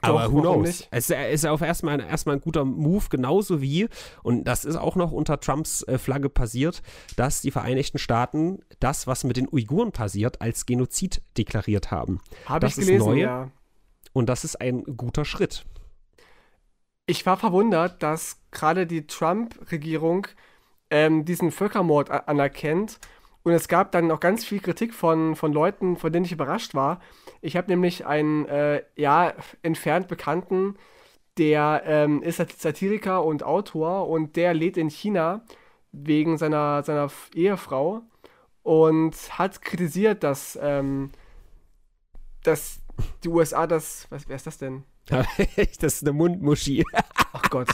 [0.01, 0.67] Aber Doch, who warum knows?
[0.67, 0.89] nicht?
[0.91, 3.89] Es ist auf erstmal erstmal ein guter Move, genauso wie,
[4.23, 6.83] und das ist auch noch unter Trumps äh, Flagge passiert,
[7.17, 12.21] dass die Vereinigten Staaten das, was mit den Uiguren passiert, als Genozid deklariert haben.
[12.47, 13.21] Habe ich gelesen, neu.
[13.21, 13.51] ja.
[14.13, 15.65] Und das ist ein guter Schritt.
[17.07, 20.27] Ich war verwundert, dass gerade die Trump-Regierung
[20.91, 22.99] ähm, diesen Völkermord anerkennt.
[23.43, 26.75] Und es gab dann auch ganz viel Kritik von, von Leuten, von denen ich überrascht
[26.75, 27.01] war.
[27.43, 30.77] Ich habe nämlich einen, äh, ja, entfernt Bekannten,
[31.39, 35.45] der ähm, ist Sat- Satiriker und Autor und der lebt in China
[35.93, 38.03] wegen seiner, seiner Ehefrau
[38.65, 41.13] und hat kritisiert, dass, ähm,
[42.43, 42.81] dass
[43.25, 44.85] die USA das, was, wer ist das denn?
[45.07, 46.85] Das ist eine Mundmuschi.
[47.33, 47.69] Ach Gott.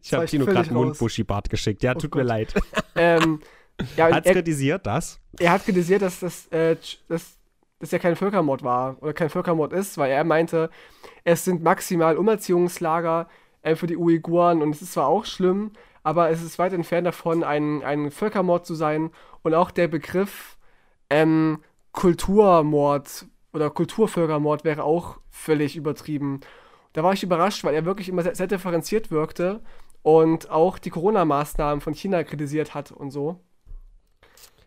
[0.00, 0.74] Ich habe Tino gerade einen.
[0.74, 1.82] Mundmuschi-Bart geschickt.
[1.82, 2.28] Ja, Oh tut mir Gott.
[2.28, 2.54] leid.
[2.96, 3.40] ähm,
[3.96, 5.20] ja, er, kritisiert, das?
[5.38, 6.76] er hat kritisiert, dass das, äh,
[7.08, 7.38] dass,
[7.78, 10.70] das ja kein Völkermord war oder kein Völkermord ist, weil er meinte,
[11.24, 13.28] es sind maximal Umerziehungslager
[13.62, 15.72] äh, für die Uiguren und es ist zwar auch schlimm,
[16.02, 19.10] aber es ist weit entfernt davon, ein, ein Völkermord zu sein
[19.42, 20.56] und auch der Begriff
[21.10, 21.58] ähm,
[21.92, 26.40] Kulturmord oder Kulturvölkermord wäre auch völlig übertrieben.
[26.92, 29.60] Da war ich überrascht, weil er wirklich immer sehr, sehr differenziert wirkte
[30.02, 33.40] und auch die Corona-Maßnahmen von China kritisiert hat und so.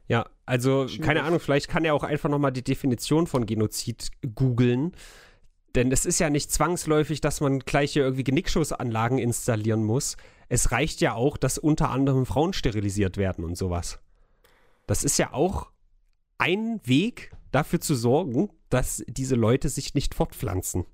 [0.08, 1.02] Ja, also Schwierig.
[1.06, 4.94] keine Ahnung, vielleicht kann er auch einfach nochmal die Definition von Genozid googeln.
[5.74, 10.16] Denn es ist ja nicht zwangsläufig, dass man gleich hier irgendwie Genickschussanlagen installieren muss.
[10.48, 14.00] Es reicht ja auch, dass unter anderem Frauen sterilisiert werden und sowas.
[14.88, 15.72] Das ist ja auch
[16.38, 20.86] ein Weg, dafür zu sorgen, dass diese Leute sich nicht fortpflanzen.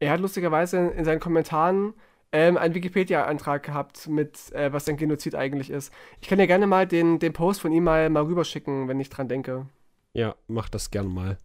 [0.00, 1.94] Er hat lustigerweise in, in seinen Kommentaren
[2.30, 5.92] ähm, einen Wikipedia-Eintrag gehabt, mit äh, was denn Genozid eigentlich ist.
[6.20, 9.08] Ich kann dir gerne mal den, den Post von ihm mal, mal rüberschicken, wenn ich
[9.08, 9.66] dran denke.
[10.12, 11.38] Ja, mach das gern mal.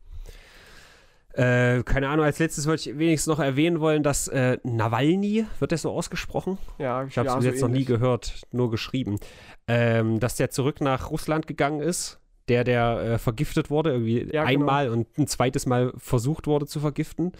[1.33, 5.71] Äh, keine Ahnung, als letztes wollte ich wenigstens noch erwähnen wollen, dass äh, Nawalny, wird
[5.71, 6.57] das so ausgesprochen?
[6.79, 7.87] Ja, Ich habe es ja, bis so jetzt noch nie ähnlich.
[7.87, 9.19] gehört, nur geschrieben.
[9.67, 14.43] Ähm, dass der zurück nach Russland gegangen ist, der, der äh, vergiftet wurde, irgendwie Ja,
[14.43, 14.45] genau.
[14.45, 17.31] einmal und ein zweites Mal versucht wurde zu vergiften.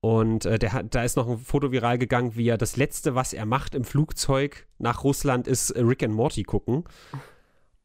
[0.00, 3.14] Und äh, der hat, da ist noch ein Foto viral gegangen, wie er das Letzte,
[3.14, 6.84] was er macht im Flugzeug nach Russland, ist äh, Rick and Morty gucken.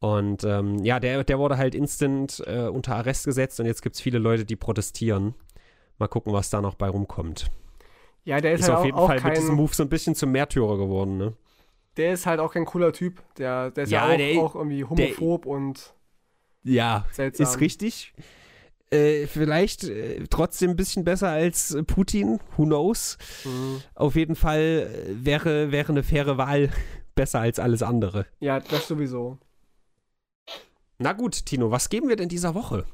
[0.00, 3.96] Und ähm, ja, der, der wurde halt instant äh, unter Arrest gesetzt und jetzt gibt
[3.96, 5.34] es viele Leute, die protestieren.
[5.98, 7.50] Mal gucken, was da noch bei rumkommt.
[8.24, 9.88] Ja, der ist, Ist, halt auf jeden auch Fall mit diesem kein, Move so ein
[9.88, 11.32] bisschen zum Märtyrer geworden, ne?
[11.96, 13.20] der ist halt auch kein cooler Typ.
[13.36, 15.92] Der, der ist ja, Ja, auch, der- auch irgendwie homophob und
[16.62, 17.46] Ja, seltsam.
[17.46, 18.12] ist richtig.
[18.90, 23.18] Äh, vielleicht äh, trotzdem ein bisschen besser als Putin, who knows.
[23.44, 23.82] Mhm.
[23.94, 26.70] Auf jeden Fall äh, wäre, wäre eine faire Wahl
[27.14, 28.26] besser als alles andere.
[28.40, 29.38] Ja, das sowieso.
[30.98, 32.84] Na gut, Tino, was geben wir denn dieser Woche?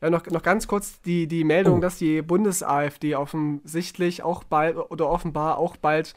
[0.00, 1.80] Ja, noch, noch ganz kurz die, die Meldung, Oh.
[1.80, 6.14] dass die Bundes-AfD offensichtlich auch bald oder offenbar auch bald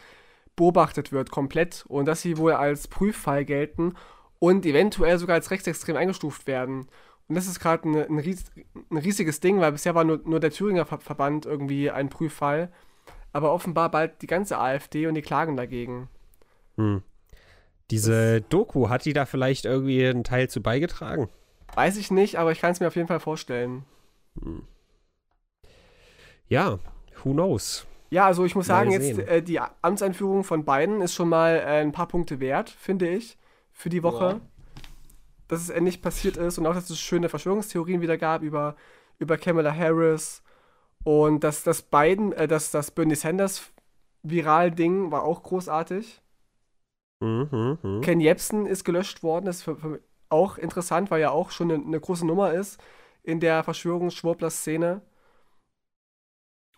[0.55, 1.85] beobachtet wird, komplett.
[1.87, 3.93] Und dass sie wohl als Prüffall gelten
[4.39, 6.87] und eventuell sogar als rechtsextrem eingestuft werden.
[7.27, 8.45] Und das ist gerade ein, ein, ries
[8.89, 12.71] ein riesiges Ding, weil bisher war nur, nur der Thüringer Ver Verband irgendwie ein Prüffall.
[13.31, 16.09] Aber offenbar bald die ganze AfD und die klagen dagegen.
[16.77, 17.03] Hm.
[17.91, 21.29] Diese Doku, hat die da vielleicht irgendwie einen Teil zu beigetragen?
[21.75, 23.83] Weiß ich nicht, aber ich kann es mir auf jeden Fall vorstellen.
[26.47, 26.79] Ja,
[27.23, 27.85] who knows?
[28.09, 29.27] Ja, also ich muss Mal sagen, jetzt sehen.
[29.27, 33.37] äh, die Amtseinführung von Biden ist schon mal äh, ein paar Punkte wert, finde ich,
[33.79, 34.25] für die Woche.
[34.25, 34.41] Ja.
[35.47, 38.75] Dass es endlich passiert ist und auch, dass es schöne Verschwörungstheorien wieder gab über,
[39.17, 40.43] über Kamala Harris
[41.03, 43.71] und dass das Biden, äh, dass das Bernie Sanders
[44.21, 46.21] Viral-Ding war auch großartig.
[47.21, 48.01] Mhm, mhm.
[48.01, 51.71] Ken Jebsen ist gelöscht worden, das ist für, für auch interessant, weil er auch schon
[51.71, 52.79] eine, eine große Nummer ist
[53.23, 55.01] in der Verschwörungsschwurbler-Szene.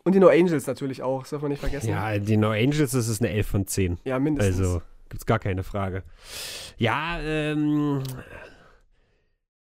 [0.04, 1.90] Und die No Angels natürlich auch, das darf man nicht vergessen.
[1.90, 3.98] Ja, die No Angels, das ist eine 11 von 10.
[4.04, 4.60] Ja, mindestens.
[4.60, 4.82] Also,
[5.12, 6.04] gibt's gar keine Frage.
[6.78, 8.02] Ja, ähm.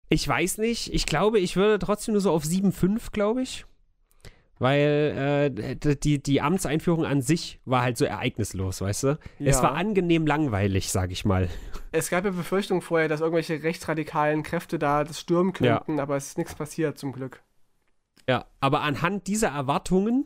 [0.09, 0.93] Ich weiß nicht.
[0.93, 3.65] Ich glaube, ich würde trotzdem nur so auf 7,5, glaube ich.
[4.59, 9.19] Weil äh, die, die Amtseinführung an sich war halt so ereignislos, weißt du?
[9.39, 9.63] Es Ja.
[9.63, 11.47] war angenehm langweilig, sag ich mal.
[11.91, 15.77] Es gab ja Befürchtungen vorher, dass irgendwelche rechtsradikalen Kräfte da das stürmen Ja.
[15.77, 17.43] könnten, aber es ist nichts passiert, zum Glück.
[18.27, 20.25] Ja, aber anhand dieser Erwartungen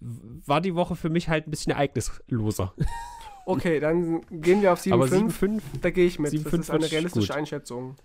[0.00, 2.74] war die Woche für mich halt ein bisschen ereignisloser.
[3.48, 5.38] Okay, dann gehen wir auf Aber 7,5.
[5.40, 6.32] 7,5, Da gehe ich mit.
[6.32, 7.36] 7,5 das ist eine realistische gut.
[7.36, 7.96] Einschätzung.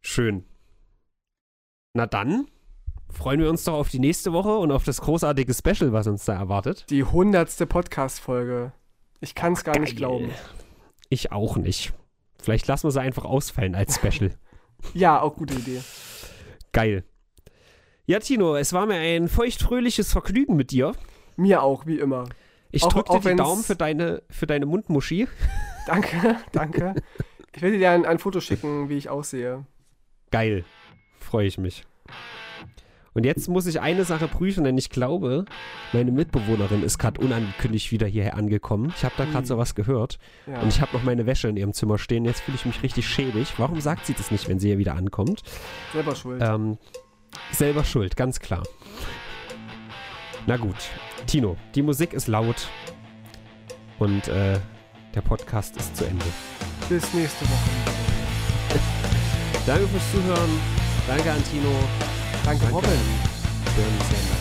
[0.00, 0.44] schön.
[1.94, 2.46] Na dann
[3.10, 6.24] freuen wir uns doch auf die nächste Woche und auf das großartige Special, was uns
[6.24, 6.86] da erwartet.
[6.88, 8.72] Die hundertste Podcast-Folge.
[9.20, 9.96] Ich kann es gar nicht Geil.
[9.98, 10.30] glauben.
[11.10, 11.92] Ich auch nicht.
[12.40, 14.30] Vielleicht lassen wir sie einfach ausfallen als Special.
[14.94, 15.80] Ja, auch gute Idee.
[16.72, 17.04] Geil.
[18.06, 20.92] Ja, Tino, es war mir ein feuchtfröhliches Vergnügen mit dir.
[21.36, 22.24] Mir auch, wie immer.
[22.72, 25.28] Ich drücke dir die Daumen für deine, für deine Mundmuschi.
[25.86, 26.94] Danke, danke.
[27.54, 29.66] Ich werde dir ein, ein Foto schicken, wie ich aussehe.
[30.30, 30.64] Geil.
[31.18, 31.84] Freue ich mich.
[33.14, 35.44] Und jetzt muss ich eine Sache prüfen, denn ich glaube,
[35.92, 38.92] meine Mitbewohnerin ist gerade unangekündigt wieder hierher angekommen.
[38.96, 39.46] Ich habe da gerade Ui.
[39.46, 40.18] so was gehört.
[40.46, 40.60] Ja.
[40.60, 42.24] Und ich habe noch meine Wäsche in ihrem Zimmer stehen.
[42.24, 43.54] Jetzt fühle ich mich richtig schäbig.
[43.58, 45.42] Warum sagt sie das nicht, wenn sie hier wieder ankommt?
[45.92, 46.40] Selber schuld.
[46.42, 46.78] Ähm,
[47.50, 48.62] selber schuld, ganz klar.
[50.46, 50.76] Na gut.
[51.26, 52.68] Tino, die Musik ist laut.
[53.98, 54.58] Und äh,
[55.14, 56.24] der Podcast ist zu Ende.
[56.88, 57.70] Bis nächste Woche.
[59.66, 60.50] Danke fürs Zuhören.
[61.06, 61.70] Danke an Tino.
[62.44, 62.74] Danke, Danke.
[62.74, 62.90] Robin.
[63.76, 64.31] Wir hören uns